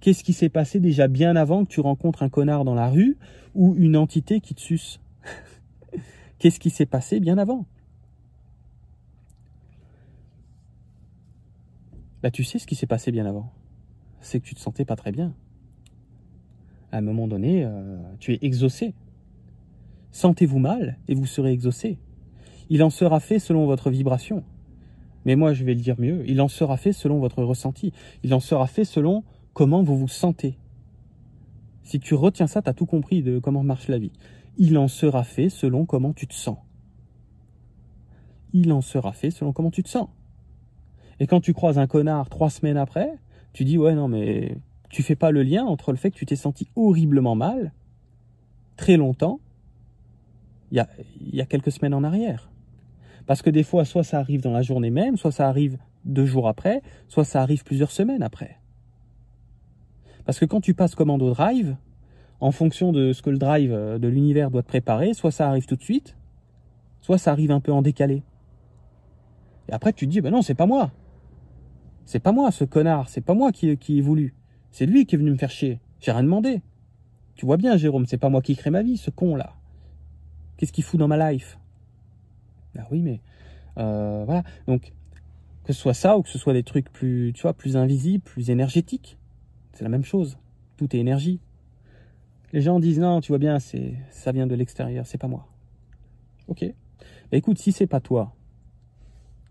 Qu'est-ce 0.00 0.24
qui 0.24 0.32
s'est 0.32 0.48
passé 0.48 0.80
déjà 0.80 1.08
bien 1.08 1.36
avant 1.36 1.64
que 1.64 1.70
tu 1.70 1.80
rencontres 1.80 2.22
un 2.22 2.28
connard 2.28 2.64
dans 2.64 2.74
la 2.74 2.88
rue 2.88 3.16
ou 3.54 3.74
une 3.76 3.96
entité 3.96 4.40
qui 4.40 4.54
te 4.54 4.60
suce? 4.60 5.00
Qu'est-ce 6.38 6.60
qui 6.60 6.70
s'est 6.70 6.86
passé 6.86 7.20
bien 7.20 7.38
avant? 7.38 7.66
Bah 12.22 12.32
tu 12.32 12.42
sais 12.42 12.58
ce 12.58 12.66
qui 12.66 12.74
s'est 12.74 12.86
passé 12.86 13.12
bien 13.12 13.26
avant. 13.26 13.52
C'est 14.20 14.40
que 14.40 14.44
tu 14.44 14.56
te 14.56 14.60
sentais 14.60 14.84
pas 14.84 14.96
très 14.96 15.12
bien 15.12 15.32
à 16.92 16.98
un 16.98 17.00
moment 17.00 17.28
donné, 17.28 17.64
euh, 17.64 17.98
tu 18.18 18.32
es 18.34 18.38
exaucé. 18.42 18.94
Sentez-vous 20.10 20.58
mal 20.58 20.98
et 21.06 21.14
vous 21.14 21.26
serez 21.26 21.52
exaucé. 21.52 21.98
Il 22.70 22.82
en 22.82 22.90
sera 22.90 23.20
fait 23.20 23.38
selon 23.38 23.66
votre 23.66 23.90
vibration. 23.90 24.44
Mais 25.24 25.36
moi, 25.36 25.52
je 25.52 25.64
vais 25.64 25.74
le 25.74 25.80
dire 25.80 25.96
mieux, 25.98 26.24
il 26.26 26.40
en 26.40 26.48
sera 26.48 26.76
fait 26.76 26.92
selon 26.92 27.18
votre 27.18 27.42
ressenti. 27.42 27.92
Il 28.22 28.32
en 28.34 28.40
sera 28.40 28.66
fait 28.66 28.84
selon 28.84 29.24
comment 29.52 29.82
vous 29.82 29.96
vous 29.96 30.08
sentez. 30.08 30.56
Si 31.82 32.00
tu 32.00 32.14
retiens 32.14 32.46
ça, 32.46 32.62
tu 32.62 32.68
as 32.68 32.74
tout 32.74 32.86
compris 32.86 33.22
de 33.22 33.38
comment 33.38 33.62
marche 33.62 33.88
la 33.88 33.98
vie. 33.98 34.12
Il 34.56 34.76
en 34.78 34.88
sera 34.88 35.24
fait 35.24 35.48
selon 35.48 35.86
comment 35.86 36.12
tu 36.12 36.26
te 36.26 36.34
sens. 36.34 36.58
Il 38.52 38.72
en 38.72 38.80
sera 38.80 39.12
fait 39.12 39.30
selon 39.30 39.52
comment 39.52 39.70
tu 39.70 39.82
te 39.82 39.88
sens. 39.88 40.08
Et 41.20 41.26
quand 41.26 41.40
tu 41.40 41.52
croises 41.52 41.78
un 41.78 41.86
connard 41.86 42.28
trois 42.28 42.50
semaines 42.50 42.76
après, 42.76 43.18
tu 43.52 43.64
dis 43.64 43.78
ouais 43.78 43.94
non 43.94 44.08
mais 44.08 44.58
tu 44.88 45.02
fais 45.02 45.16
pas 45.16 45.30
le 45.30 45.42
lien 45.42 45.64
entre 45.64 45.92
le 45.92 45.98
fait 45.98 46.10
que 46.10 46.16
tu 46.16 46.26
t'es 46.26 46.36
senti 46.36 46.68
horriblement 46.76 47.34
mal, 47.34 47.72
très 48.76 48.96
longtemps, 48.96 49.40
il 50.70 50.84
y 51.32 51.40
a, 51.40 51.46
quelques 51.46 51.72
semaines 51.72 51.94
en 51.94 52.04
arrière. 52.04 52.50
Parce 53.26 53.42
que 53.42 53.50
des 53.50 53.62
fois, 53.62 53.84
soit 53.84 54.04
ça 54.04 54.18
arrive 54.18 54.42
dans 54.42 54.52
la 54.52 54.62
journée 54.62 54.90
même, 54.90 55.16
soit 55.16 55.32
ça 55.32 55.48
arrive 55.48 55.78
deux 56.04 56.26
jours 56.26 56.48
après, 56.48 56.82
soit 57.08 57.24
ça 57.24 57.42
arrive 57.42 57.64
plusieurs 57.64 57.90
semaines 57.90 58.22
après. 58.22 58.58
Parce 60.24 60.38
que 60.38 60.44
quand 60.44 60.60
tu 60.60 60.74
passes 60.74 60.94
commando 60.94 61.30
drive, 61.30 61.76
en 62.40 62.52
fonction 62.52 62.92
de 62.92 63.12
ce 63.12 63.22
que 63.22 63.30
le 63.30 63.38
drive 63.38 63.72
euh, 63.72 63.98
de 63.98 64.08
l'univers 64.08 64.50
doit 64.50 64.62
te 64.62 64.68
préparer, 64.68 65.12
soit 65.12 65.30
ça 65.30 65.48
arrive 65.48 65.66
tout 65.66 65.76
de 65.76 65.82
suite, 65.82 66.16
soit 67.00 67.18
ça 67.18 67.32
arrive 67.32 67.50
un 67.50 67.60
peu 67.60 67.72
en 67.72 67.82
décalé. 67.82 68.22
Et 69.68 69.72
après, 69.72 69.92
tu 69.92 70.06
te 70.06 70.10
dis, 70.10 70.20
ben 70.20 70.30
non, 70.30 70.42
c'est 70.42 70.54
pas 70.54 70.66
moi. 70.66 70.92
C'est 72.04 72.20
pas 72.20 72.32
moi, 72.32 72.50
ce 72.50 72.64
connard. 72.64 73.08
C'est 73.08 73.20
pas 73.20 73.34
moi 73.34 73.52
qui, 73.52 73.76
qui 73.76 73.98
ai 73.98 74.00
voulu. 74.00 74.34
C'est 74.78 74.86
lui 74.86 75.06
qui 75.06 75.16
est 75.16 75.18
venu 75.18 75.32
me 75.32 75.36
faire 75.36 75.50
chier. 75.50 75.80
J'ai 75.98 76.12
rien 76.12 76.22
demandé. 76.22 76.62
Tu 77.34 77.46
vois 77.46 77.56
bien, 77.56 77.76
Jérôme, 77.76 78.06
c'est 78.06 78.16
pas 78.16 78.28
moi 78.28 78.40
qui 78.40 78.54
crée 78.54 78.70
ma 78.70 78.80
vie, 78.80 78.96
ce 78.96 79.10
con-là. 79.10 79.56
Qu'est-ce 80.56 80.72
qu'il 80.72 80.84
fout 80.84 81.00
dans 81.00 81.08
ma 81.08 81.32
life? 81.32 81.58
Ben 82.76 82.86
oui, 82.92 83.02
mais 83.02 83.20
euh, 83.78 84.22
voilà. 84.24 84.44
Donc, 84.68 84.92
que 85.64 85.72
ce 85.72 85.80
soit 85.80 85.94
ça 85.94 86.16
ou 86.16 86.22
que 86.22 86.28
ce 86.28 86.38
soit 86.38 86.52
des 86.52 86.62
trucs 86.62 86.92
plus, 86.92 87.32
tu 87.34 87.42
vois, 87.42 87.54
plus 87.54 87.76
invisibles, 87.76 88.22
plus 88.22 88.50
énergétiques, 88.50 89.18
c'est 89.72 89.82
la 89.82 89.90
même 89.90 90.04
chose. 90.04 90.38
Tout 90.76 90.94
est 90.94 91.00
énergie. 91.00 91.40
Les 92.52 92.60
gens 92.60 92.78
disent 92.78 93.00
non, 93.00 93.20
tu 93.20 93.32
vois 93.32 93.38
bien, 93.38 93.58
ça 93.58 94.30
vient 94.30 94.46
de 94.46 94.54
l'extérieur, 94.54 95.06
c'est 95.06 95.18
pas 95.18 95.26
moi. 95.26 95.48
Ok. 96.46 96.60
Ben 96.60 97.36
écoute, 97.36 97.58
si 97.58 97.72
c'est 97.72 97.88
pas 97.88 97.98
toi 97.98 98.32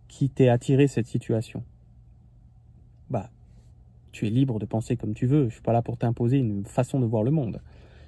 qui 0.07 0.29
t'es 0.29 0.47
attiré 0.47 0.87
cette 0.87 1.07
situation, 1.07 1.59
bah 1.59 1.65
tu 4.17 4.25
es 4.25 4.29
libre 4.31 4.57
de 4.57 4.65
penser 4.65 4.97
comme 4.97 5.13
tu 5.13 5.27
veux. 5.27 5.41
Je 5.41 5.45
ne 5.45 5.49
suis 5.51 5.61
pas 5.61 5.73
là 5.73 5.83
pour 5.83 5.97
t'imposer 5.97 6.37
une 6.37 6.65
façon 6.65 6.99
de 6.99 7.05
voir 7.05 7.21
le 7.21 7.29
monde. 7.29 7.61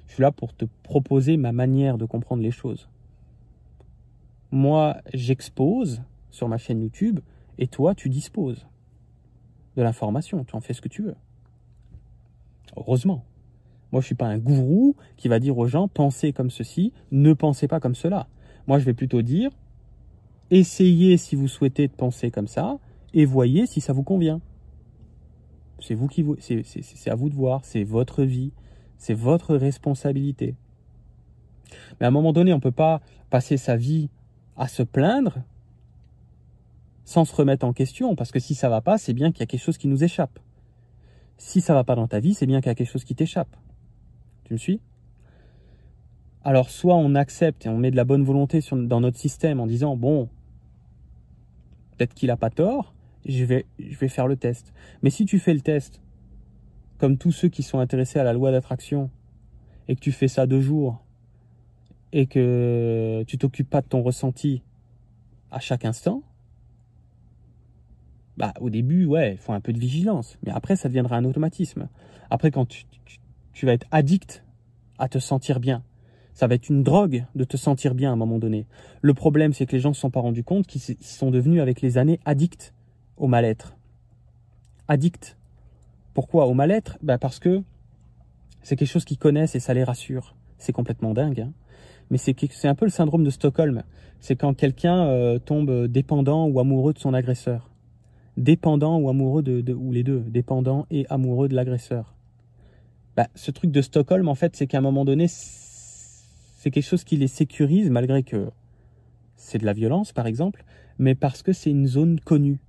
Je 0.08 0.14
suis 0.14 0.22
là 0.22 0.32
pour 0.32 0.52
te 0.54 0.64
proposer 0.82 1.36
ma 1.36 1.52
manière 1.52 1.98
de 1.98 2.04
comprendre 2.04 2.42
les 2.42 2.50
choses. 2.50 2.88
Moi, 4.50 4.96
j'expose 5.14 6.02
sur 6.30 6.48
ma 6.48 6.58
chaîne 6.58 6.80
YouTube 6.80 7.20
et 7.58 7.68
toi, 7.68 7.94
tu 7.94 8.08
disposes 8.08 8.66
de 9.76 9.82
l'information. 9.82 10.42
Tu 10.42 10.56
en 10.56 10.60
fais 10.60 10.72
ce 10.72 10.80
que 10.80 10.88
tu 10.88 11.02
veux. 11.02 11.14
Heureusement. 12.76 13.24
Moi, 13.92 14.00
je 14.00 14.04
ne 14.04 14.06
suis 14.06 14.14
pas 14.16 14.26
un 14.26 14.38
gourou 14.38 14.96
qui 15.16 15.28
va 15.28 15.38
dire 15.38 15.56
aux 15.56 15.66
gens 15.66 15.86
pensez 15.86 16.32
comme 16.32 16.50
ceci, 16.50 16.92
ne 17.12 17.32
pensez 17.34 17.68
pas 17.68 17.78
comme 17.78 17.94
cela. 17.94 18.26
Moi, 18.66 18.80
je 18.80 18.84
vais 18.84 18.94
plutôt 18.94 19.22
dire 19.22 19.50
essayez 20.50 21.16
si 21.18 21.36
vous 21.36 21.46
souhaitez 21.46 21.86
de 21.86 21.92
penser 21.92 22.32
comme 22.32 22.48
ça 22.48 22.80
et 23.14 23.24
voyez 23.24 23.66
si 23.66 23.80
ça 23.80 23.92
vous 23.92 24.02
convient. 24.02 24.40
C'est 25.80 25.94
vous 25.94 26.08
qui 26.08 26.24
c'est 26.40 27.10
à 27.10 27.14
vous 27.14 27.28
de 27.28 27.34
voir, 27.34 27.64
c'est 27.64 27.84
votre 27.84 28.22
vie, 28.22 28.52
c'est 28.98 29.14
votre 29.14 29.56
responsabilité. 29.56 30.54
Mais 31.98 32.06
à 32.06 32.08
un 32.08 32.12
moment 32.12 32.32
donné, 32.32 32.52
on 32.52 32.56
ne 32.56 32.60
peut 32.60 32.70
pas 32.70 33.00
passer 33.30 33.56
sa 33.56 33.76
vie 33.76 34.08
à 34.56 34.68
se 34.68 34.82
plaindre 34.82 35.38
sans 37.04 37.24
se 37.24 37.34
remettre 37.34 37.66
en 37.66 37.72
question, 37.72 38.14
parce 38.14 38.30
que 38.30 38.38
si 38.38 38.54
ça 38.54 38.68
va 38.68 38.80
pas, 38.80 38.98
c'est 38.98 39.14
bien 39.14 39.32
qu'il 39.32 39.40
y 39.40 39.42
a 39.42 39.46
quelque 39.46 39.62
chose 39.62 39.78
qui 39.78 39.88
nous 39.88 40.04
échappe. 40.04 40.38
Si 41.38 41.60
ça 41.60 41.74
va 41.74 41.82
pas 41.82 41.96
dans 41.96 42.06
ta 42.06 42.20
vie, 42.20 42.34
c'est 42.34 42.46
bien 42.46 42.60
qu'il 42.60 42.68
y 42.68 42.70
a 42.70 42.74
quelque 42.74 42.90
chose 42.90 43.04
qui 43.04 43.14
t'échappe. 43.14 43.56
Tu 44.44 44.52
me 44.52 44.58
suis? 44.58 44.80
Alors 46.44 46.70
soit 46.70 46.96
on 46.96 47.14
accepte 47.14 47.66
et 47.66 47.68
on 47.68 47.76
met 47.76 47.90
de 47.90 47.96
la 47.96 48.04
bonne 48.04 48.24
volonté 48.24 48.60
dans 48.72 49.00
notre 49.00 49.18
système 49.18 49.60
en 49.60 49.66
disant 49.66 49.96
bon, 49.96 50.28
peut-être 51.96 52.14
qu'il 52.14 52.28
n'a 52.28 52.36
pas 52.36 52.50
tort, 52.50 52.94
je 53.26 53.44
vais, 53.44 53.66
je 53.78 53.96
vais 53.96 54.08
faire 54.08 54.26
le 54.26 54.36
test. 54.36 54.72
Mais 55.02 55.10
si 55.10 55.24
tu 55.24 55.38
fais 55.38 55.54
le 55.54 55.60
test, 55.60 56.00
comme 56.98 57.16
tous 57.16 57.32
ceux 57.32 57.48
qui 57.48 57.62
sont 57.62 57.78
intéressés 57.78 58.18
à 58.18 58.24
la 58.24 58.32
loi 58.32 58.50
d'attraction, 58.50 59.10
et 59.88 59.96
que 59.96 60.00
tu 60.00 60.12
fais 60.12 60.28
ça 60.28 60.46
deux 60.46 60.60
jours, 60.60 61.04
et 62.12 62.26
que 62.26 63.24
tu 63.26 63.38
t'occupes 63.38 63.70
pas 63.70 63.80
de 63.80 63.86
ton 63.86 64.02
ressenti 64.02 64.62
à 65.50 65.60
chaque 65.60 65.84
instant, 65.84 66.22
bah, 68.36 68.54
au 68.60 68.70
début, 68.70 69.04
ouais, 69.04 69.32
il 69.32 69.38
faut 69.38 69.52
un 69.52 69.60
peu 69.60 69.72
de 69.72 69.78
vigilance. 69.78 70.38
Mais 70.44 70.52
après, 70.52 70.76
ça 70.76 70.88
deviendra 70.88 71.16
un 71.16 71.24
automatisme. 71.24 71.88
Après, 72.30 72.50
quand 72.50 72.66
tu, 72.66 72.84
tu 73.52 73.66
vas 73.66 73.72
être 73.72 73.86
addict 73.90 74.44
à 74.98 75.08
te 75.08 75.18
sentir 75.18 75.60
bien, 75.60 75.82
ça 76.32 76.46
va 76.46 76.54
être 76.54 76.68
une 76.68 76.82
drogue 76.82 77.26
de 77.34 77.44
te 77.44 77.56
sentir 77.56 77.94
bien 77.94 78.10
à 78.10 78.12
un 78.14 78.16
moment 78.16 78.38
donné. 78.38 78.66
Le 79.02 79.12
problème, 79.14 79.52
c'est 79.52 79.66
que 79.66 79.72
les 79.72 79.80
gens 79.80 79.90
ne 79.90 79.94
se 79.94 80.00
sont 80.00 80.10
pas 80.10 80.20
rendus 80.20 80.44
compte 80.44 80.66
qu'ils 80.66 80.96
sont 81.00 81.30
devenus 81.30 81.60
avec 81.60 81.82
les 81.82 81.98
années 81.98 82.20
addicts 82.24 82.72
au 83.20 83.28
mal-être. 83.28 83.76
Addicts. 84.88 85.36
Pourquoi 86.14 86.46
au 86.46 86.54
mal-être? 86.54 86.98
Ben 87.02 87.18
Parce 87.18 87.38
que 87.38 87.62
c'est 88.62 88.76
quelque 88.76 88.88
chose 88.88 89.04
qu'ils 89.04 89.18
connaissent 89.18 89.54
et 89.54 89.60
ça 89.60 89.74
les 89.74 89.84
rassure. 89.84 90.34
C'est 90.58 90.72
complètement 90.72 91.14
dingue. 91.14 91.40
Hein 91.40 91.52
Mais 92.10 92.18
c'est 92.18 92.34
un 92.66 92.74
peu 92.74 92.86
le 92.86 92.90
syndrome 92.90 93.22
de 93.22 93.30
Stockholm. 93.30 93.82
C'est 94.18 94.36
quand 94.36 94.54
quelqu'un 94.54 95.06
euh, 95.06 95.38
tombe 95.38 95.86
dépendant 95.86 96.46
ou 96.46 96.58
amoureux 96.60 96.92
de 96.92 96.98
son 96.98 97.14
agresseur. 97.14 97.70
Dépendant 98.36 98.98
ou 98.98 99.08
amoureux 99.08 99.42
de, 99.42 99.72
ou 99.72 99.92
les 99.92 100.02
deux, 100.02 100.20
dépendant 100.20 100.86
et 100.90 101.06
amoureux 101.10 101.48
de 101.48 101.54
l'agresseur. 101.54 102.14
Ben, 103.16 103.26
ce 103.34 103.50
truc 103.50 103.70
de 103.70 103.82
Stockholm, 103.82 104.28
en 104.28 104.34
fait, 104.34 104.56
c'est 104.56 104.66
qu'à 104.66 104.78
un 104.78 104.82
moment 104.82 105.04
donné, 105.04 105.26
c'est 105.28 106.70
quelque 106.70 106.86
chose 106.86 107.04
qui 107.04 107.16
les 107.16 107.28
sécurise, 107.28 107.90
malgré 107.90 108.22
que 108.22 108.50
c'est 109.36 109.58
de 109.58 109.66
la 109.66 109.72
violence, 109.72 110.12
par 110.12 110.26
exemple, 110.26 110.64
mais 110.98 111.14
parce 111.14 111.42
que 111.42 111.52
c'est 111.52 111.70
une 111.70 111.86
zone 111.86 112.20
connue. 112.20 112.60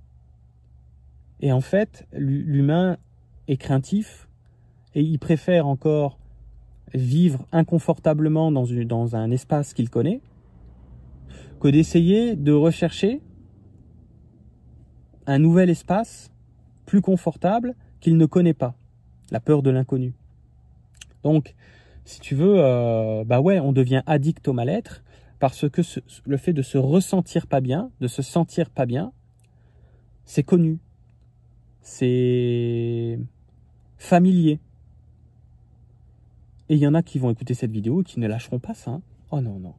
Et 1.42 1.50
en 1.52 1.60
fait, 1.60 2.06
l'humain 2.12 2.96
est 3.48 3.56
craintif 3.56 4.28
et 4.94 5.02
il 5.02 5.18
préfère 5.18 5.66
encore 5.66 6.18
vivre 6.94 7.46
inconfortablement 7.50 8.52
dans, 8.52 9.16
un 9.16 9.30
espace 9.30 9.74
qu'il 9.74 9.90
connaît 9.90 10.20
que 11.60 11.68
d'essayer 11.68 12.36
de 12.36 12.52
rechercher 12.52 13.20
un 15.26 15.38
nouvel 15.38 15.68
espace 15.68 16.30
plus 16.86 17.00
confortable 17.00 17.74
qu'il 18.00 18.16
ne 18.16 18.26
connaît 18.26 18.54
pas. 18.54 18.74
La 19.30 19.40
peur 19.40 19.62
de 19.62 19.70
l'inconnu. 19.70 20.14
Donc, 21.24 21.54
si 22.04 22.20
tu 22.20 22.34
veux, 22.34 22.56
euh, 22.58 23.24
bah 23.24 23.40
ouais, 23.40 23.58
on 23.58 23.72
devient 23.72 24.02
addict 24.06 24.46
au 24.46 24.52
mal-être 24.52 25.02
parce 25.38 25.68
que 25.68 25.82
le 26.26 26.36
fait 26.36 26.52
de 26.52 26.62
se 26.62 26.78
ressentir 26.78 27.46
pas 27.46 27.60
bien, 27.60 27.90
de 28.00 28.08
se 28.08 28.22
sentir 28.22 28.70
pas 28.70 28.86
bien, 28.86 29.12
c'est 30.24 30.42
connu, 30.42 30.78
c'est 31.82 33.18
familier. 33.98 34.60
Et 36.68 36.76
il 36.76 36.80
y 36.80 36.86
en 36.86 36.94
a 36.94 37.02
qui 37.02 37.18
vont 37.18 37.30
écouter 37.30 37.54
cette 37.54 37.70
vidéo 37.70 38.00
et 38.00 38.04
qui 38.04 38.18
ne 38.18 38.26
lâcheront 38.26 38.58
pas 38.58 38.74
ça. 38.74 38.92
Hein. 38.92 39.02
Oh 39.30 39.40
non, 39.40 39.58
non. 39.58 39.74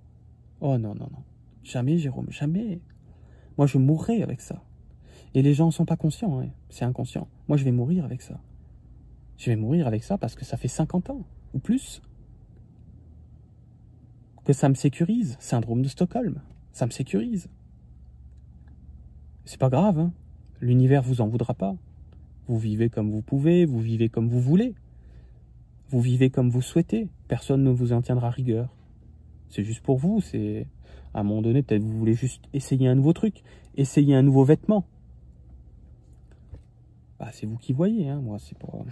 Oh 0.62 0.78
non, 0.78 0.94
non, 0.96 1.08
non. 1.12 1.24
Jamais, 1.64 1.98
Jérôme, 1.98 2.28
jamais. 2.30 2.80
Moi, 3.58 3.68
je 3.68 3.78
mourrai 3.78 4.22
avec 4.22 4.42
ça. 4.42 4.62
Et 5.34 5.42
les 5.42 5.54
gens 5.54 5.68
ne 5.68 5.72
sont 5.72 5.86
pas 5.86 5.96
conscients, 5.96 6.40
hein. 6.40 6.50
c'est 6.70 6.86
inconscient. 6.86 7.28
Moi, 7.48 7.58
je 7.58 7.64
vais 7.64 7.72
mourir 7.72 8.06
avec 8.06 8.22
ça. 8.22 8.40
Je 9.38 9.50
vais 9.50 9.56
mourir 9.56 9.88
avec 9.88 10.04
ça 10.04 10.18
parce 10.18 10.36
que 10.36 10.46
ça 10.46 10.58
fait 10.58 10.68
50 10.68 11.10
ans, 11.10 11.26
ou 11.54 11.60
plus, 11.60 12.02
que 14.46 14.54
ça 14.54 14.70
me 14.70 14.76
sécurise. 14.76 15.36
Syndrome 15.40 15.82
de 15.82 15.88
Stockholm, 15.88 16.42
ça 16.72 16.86
me 16.86 16.92
sécurise. 16.92 17.50
C'est 19.46 19.60
pas 19.60 19.70
grave, 19.70 20.00
hein. 20.00 20.14
l'univers 20.62 21.02
vous 21.02 21.22
en 21.22 21.28
voudra 21.28 21.54
pas. 21.54 21.76
Vous 22.48 22.58
vivez 22.58 22.90
comme 22.90 23.10
vous 23.12 23.22
pouvez, 23.22 23.66
vous 23.66 23.80
vivez 23.80 24.10
comme 24.10 24.28
vous 24.28 24.42
voulez. 24.42 24.74
Vous 25.90 26.02
vivez 26.02 26.30
comme 26.30 26.50
vous 26.50 26.62
souhaitez. 26.62 27.08
Personne 27.28 27.64
ne 27.64 27.72
vous 27.72 27.94
en 27.94 28.02
tiendra 28.02 28.30
rigueur. 28.30 28.70
C'est 29.50 29.64
juste 29.64 29.82
pour 29.82 29.98
vous. 29.98 30.22
C'est 30.22 30.68
à 31.14 31.20
un 31.20 31.24
moment 31.24 31.42
donné, 31.42 31.62
peut-être 31.62 31.84
vous 31.84 31.98
voulez 31.98 32.16
juste 32.16 32.44
essayer 32.54 32.88
un 32.88 32.96
nouveau 32.96 33.14
truc, 33.14 33.44
essayer 33.76 34.16
un 34.16 34.24
nouveau 34.24 34.44
vêtement. 34.44 34.86
Bah, 37.20 37.30
c'est 37.32 37.46
vous 37.46 37.58
qui 37.58 37.72
voyez, 37.72 38.10
hein. 38.10 38.20
Moi, 38.22 38.38
c'est 38.40 38.58
pour. 38.58 38.86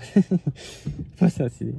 pas 1.20 1.30
ça. 1.30 1.50
C'est 1.50 1.74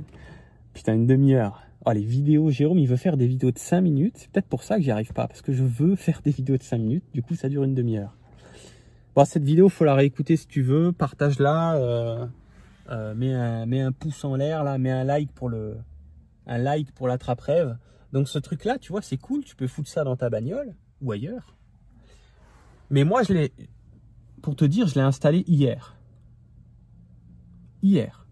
putain 0.75 0.95
une 0.95 1.07
demi-heure. 1.07 1.63
Oh, 1.85 1.93
les 1.93 2.05
vidéos, 2.05 2.51
Jérôme, 2.51 2.79
il 2.79 2.87
veut 2.87 2.97
faire 2.97 3.17
des 3.17 3.27
vidéos 3.27 3.51
de 3.51 3.59
5 3.59 3.81
minutes. 3.81 4.15
C'est 4.17 4.31
peut-être 4.31 4.49
pour 4.49 4.63
ça 4.63 4.77
que 4.77 4.83
j'y 4.83 4.91
arrive 4.91 5.13
pas, 5.13 5.27
parce 5.27 5.43
que 5.43 5.53
je 5.53 5.65
veux 5.65 5.97
faire 5.97 6.21
des 6.23 6.31
vidéos 6.31 6.57
de 6.57 6.63
5 6.63 6.79
minutes. 6.79 7.05
Du 7.13 7.23
coup, 7.23 7.35
ça 7.35 7.49
dure 7.49 7.65
une 7.65 7.75
demi-heure. 7.75 8.17
Bon, 9.15 9.27
cette 9.27 9.45
vidéo, 9.45 9.69
faut 9.69 9.85
la 9.85 9.95
réécouter 9.95 10.39
si 10.39 10.47
tu 10.47 10.63
veux. 10.63 10.91
Partage-la. 10.91 11.77
Euh, 11.77 12.27
euh, 12.89 13.15
mets, 13.15 13.81
un, 13.81 13.93
pouce 13.93 14.25
en 14.25 14.37
l'air, 14.37 14.65
là. 14.65 14.79
Mets 14.79 14.91
un 14.91 15.05
like 15.05 15.31
pour 15.33 15.51
le, 15.51 15.77
un 16.47 16.57
like 16.57 16.93
pour 16.93 17.09
l'attrape-rêve. 17.09 17.77
Donc, 18.15 18.27
ce 18.29 18.39
truc-là, 18.39 18.79
tu 18.79 18.91
vois, 18.91 19.03
c'est 19.03 19.19
cool. 19.19 19.45
Tu 19.45 19.55
peux 19.55 19.67
foutre 19.67 19.91
ça 19.91 20.03
dans 20.05 20.17
ta 20.17 20.31
bagnole 20.31 20.75
ou 21.03 21.13
ailleurs. 21.13 21.55
Mais 22.89 23.05
moi, 23.05 23.23
je 23.23 23.35
l'ai, 23.35 23.53
pour 24.41 24.57
te 24.57 24.65
dire, 24.65 24.87
je 24.87 24.95
l'ai 24.95 25.03
installé 25.03 25.45
hier. 25.47 25.95
Hier. 27.83 28.27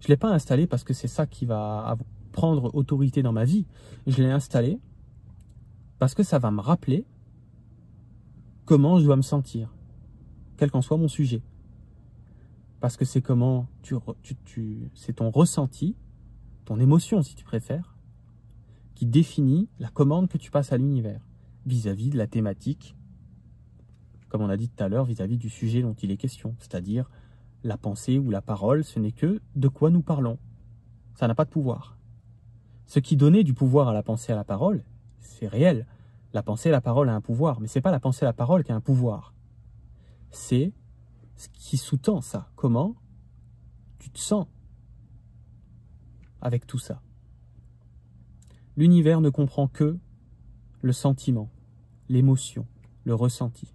Je 0.00 0.08
l'ai 0.08 0.18
pas 0.18 0.28
installé 0.28 0.66
parce 0.66 0.84
que 0.84 0.92
c'est 0.92 1.08
ça 1.08 1.26
qui 1.26 1.46
va 1.46 1.96
prendre 2.32 2.74
autorité 2.74 3.22
dans 3.22 3.32
ma 3.32 3.44
vie. 3.44 3.66
Je 4.06 4.22
l'ai 4.22 4.30
installé 4.30 4.78
parce 5.98 6.14
que 6.14 6.22
ça 6.22 6.38
va 6.38 6.50
me 6.50 6.60
rappeler 6.60 7.06
comment 8.66 8.98
je 8.98 9.04
dois 9.04 9.16
me 9.16 9.22
sentir 9.22 9.72
quel 10.60 10.70
qu'en 10.70 10.82
soit 10.82 10.98
mon 10.98 11.08
sujet. 11.08 11.40
Parce 12.80 12.98
que 12.98 13.06
c'est 13.06 13.22
comment 13.22 13.66
tu, 13.82 13.96
c'est 14.92 15.14
ton 15.14 15.30
ressenti, 15.30 15.96
ton 16.66 16.78
émotion 16.78 17.22
si 17.22 17.34
tu 17.34 17.44
préfères, 17.44 17.96
qui 18.94 19.06
définit 19.06 19.70
la 19.78 19.88
commande 19.88 20.28
que 20.28 20.36
tu 20.36 20.50
passes 20.50 20.70
à 20.74 20.76
l'univers 20.76 21.26
vis-à-vis 21.64 22.10
de 22.10 22.18
la 22.18 22.26
thématique, 22.26 22.94
comme 24.28 24.42
on 24.42 24.50
a 24.50 24.58
dit 24.58 24.68
tout 24.68 24.84
à 24.84 24.90
l'heure, 24.90 25.06
vis-à-vis 25.06 25.38
du 25.38 25.48
sujet 25.48 25.80
dont 25.80 25.94
il 25.94 26.10
est 26.10 26.18
question, 26.18 26.54
c'est-à-dire 26.58 27.10
la 27.64 27.78
pensée 27.78 28.18
ou 28.18 28.28
la 28.28 28.42
parole, 28.42 28.84
ce 28.84 28.98
n'est 28.98 29.12
que 29.12 29.40
de 29.56 29.68
quoi 29.68 29.88
nous 29.88 30.02
parlons. 30.02 30.38
Ça 31.14 31.26
n'a 31.26 31.34
pas 31.34 31.46
de 31.46 31.50
pouvoir. 31.50 31.96
Ce 32.84 32.98
qui 32.98 33.16
donnait 33.16 33.44
du 33.44 33.54
pouvoir 33.54 33.88
à 33.88 33.94
la 33.94 34.02
pensée 34.02 34.30
et 34.30 34.34
à 34.34 34.36
la 34.36 34.44
parole, 34.44 34.84
c'est 35.20 35.48
réel. 35.48 35.86
La 36.34 36.42
pensée 36.42 36.68
et 36.68 36.72
la 36.72 36.82
parole 36.82 37.08
a 37.08 37.14
un 37.14 37.22
pouvoir, 37.22 37.60
mais 37.60 37.66
c'est 37.66 37.80
pas 37.80 37.90
la 37.90 38.00
pensée 38.00 38.26
et 38.26 38.28
la 38.28 38.34
parole 38.34 38.62
qui 38.62 38.72
a 38.72 38.74
un 38.74 38.82
pouvoir 38.82 39.32
c'est 40.30 40.72
ce 41.36 41.48
qui 41.48 41.76
sous-tend 41.76 42.20
ça. 42.20 42.50
Comment 42.56 42.96
tu 43.98 44.10
te 44.10 44.18
sens 44.18 44.46
avec 46.40 46.66
tout 46.66 46.78
ça? 46.78 47.02
L'univers 48.76 49.20
ne 49.20 49.30
comprend 49.30 49.68
que 49.68 49.98
le 50.82 50.92
sentiment, 50.92 51.50
l'émotion, 52.08 52.66
le 53.04 53.14
ressenti. 53.14 53.74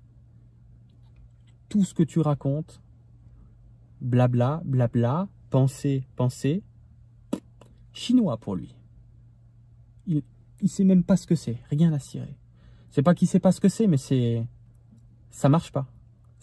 Tout 1.70 1.84
ce 1.84 1.94
que 1.94 2.04
tu 2.04 2.20
racontes, 2.20 2.82
blabla, 4.02 4.62
blabla, 4.66 5.28
pensée, 5.50 6.08
pensée, 6.16 6.64
chinois 7.94 8.38
pour 8.38 8.56
lui. 8.56 8.76
Il 10.08 10.24
ne 10.62 10.68
sait 10.68 10.84
même 10.84 11.04
pas 11.04 11.18
ce 11.18 11.28
que 11.28 11.36
c'est, 11.36 11.60
rien 11.70 11.92
à 11.94 12.00
cirer. 12.00 12.38
C'est 12.90 13.04
pas 13.04 13.14
qu'il 13.14 13.28
sait 13.28 13.40
pas 13.40 13.52
ce 13.52 13.60
que 13.60 13.70
c'est, 13.70 13.88
mais 13.88 13.98
c'est 13.98 14.48
ça 15.30 15.50
marche 15.50 15.72
pas. 15.72 15.88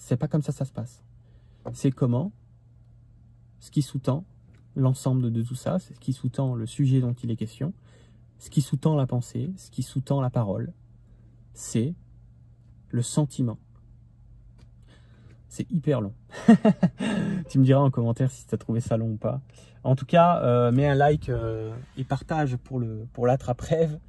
C'est 0.02 0.16
pas 0.16 0.26
comme 0.26 0.42
ça 0.42 0.50
ça 0.50 0.64
se 0.64 0.72
passe. 0.72 1.04
C'est 1.74 1.92
comment 1.92 2.32
ce 3.60 3.70
qui 3.70 3.82
sous-tend 3.82 4.24
l'ensemble 4.74 5.30
de 5.30 5.42
tout 5.42 5.54
ça, 5.54 5.78
c'est 5.78 5.94
ce 5.94 6.00
qui 6.00 6.12
sous-tend 6.12 6.56
le 6.56 6.66
sujet 6.66 7.00
dont 7.00 7.12
il 7.12 7.30
est 7.30 7.36
question, 7.36 7.72
ce 8.40 8.50
qui 8.50 8.62
sous-tend 8.62 8.96
la 8.96 9.06
pensée, 9.06 9.52
ce 9.56 9.70
qui 9.70 9.84
sous-tend 9.84 10.20
la 10.20 10.28
parole, 10.28 10.72
c'est 11.54 11.94
le 12.90 13.00
sentiment. 13.00 13.58
C'est 15.48 15.70
hyper 15.70 16.00
long. 16.00 16.14
tu 17.48 17.60
me 17.60 17.64
diras 17.64 17.80
en 17.80 17.92
commentaire 17.92 18.32
si 18.32 18.44
tu 18.44 18.54
as 18.56 18.58
trouvé 18.58 18.80
ça 18.80 18.96
long 18.96 19.12
ou 19.12 19.16
pas. 19.16 19.40
En 19.84 19.94
tout 19.94 20.06
cas, 20.06 20.42
euh, 20.42 20.72
mets 20.72 20.88
un 20.88 20.96
like 20.96 21.28
euh, 21.28 21.72
et 21.96 22.02
partage 22.02 22.56
pour 22.56 22.80
le 22.80 23.06
pour 23.12 23.28
l'attrape-rêve. 23.28 24.00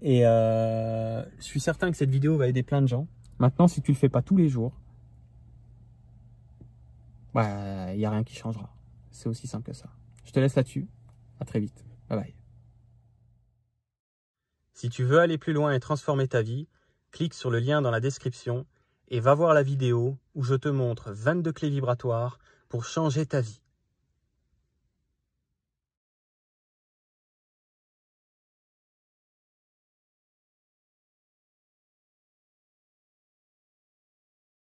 Et 0.00 0.26
euh, 0.26 1.22
je 1.36 1.42
suis 1.42 1.60
certain 1.60 1.90
que 1.90 1.98
cette 1.98 2.10
vidéo 2.10 2.38
va 2.38 2.48
aider 2.48 2.62
plein 2.62 2.80
de 2.80 2.88
gens. 2.88 3.06
Maintenant, 3.38 3.68
si 3.68 3.82
tu 3.82 3.92
le 3.92 3.96
fais 3.96 4.08
pas 4.08 4.22
tous 4.22 4.36
les 4.36 4.48
jours, 4.48 4.80
bah, 7.32 7.92
il 7.92 7.98
n'y 7.98 8.06
a 8.06 8.10
rien 8.10 8.24
qui 8.24 8.34
changera. 8.34 8.74
C'est 9.10 9.28
aussi 9.28 9.46
simple 9.46 9.66
que 9.66 9.76
ça. 9.76 9.90
Je 10.24 10.32
te 10.32 10.40
laisse 10.40 10.54
là-dessus. 10.54 10.88
À 11.40 11.44
très 11.44 11.60
vite. 11.60 11.84
Bye 12.08 12.18
bye. 12.18 12.34
Si 14.72 14.88
tu 14.88 15.04
veux 15.04 15.18
aller 15.18 15.38
plus 15.38 15.52
loin 15.52 15.72
et 15.72 15.80
transformer 15.80 16.28
ta 16.28 16.42
vie, 16.42 16.68
clique 17.10 17.34
sur 17.34 17.50
le 17.50 17.58
lien 17.58 17.82
dans 17.82 17.90
la 17.90 18.00
description 18.00 18.66
et 19.08 19.20
va 19.20 19.34
voir 19.34 19.54
la 19.54 19.62
vidéo 19.62 20.18
où 20.34 20.42
je 20.42 20.54
te 20.54 20.68
montre 20.68 21.12
22 21.12 21.52
clés 21.52 21.70
vibratoires 21.70 22.38
pour 22.68 22.84
changer 22.84 23.26
ta 23.26 23.40
vie. 23.40 23.60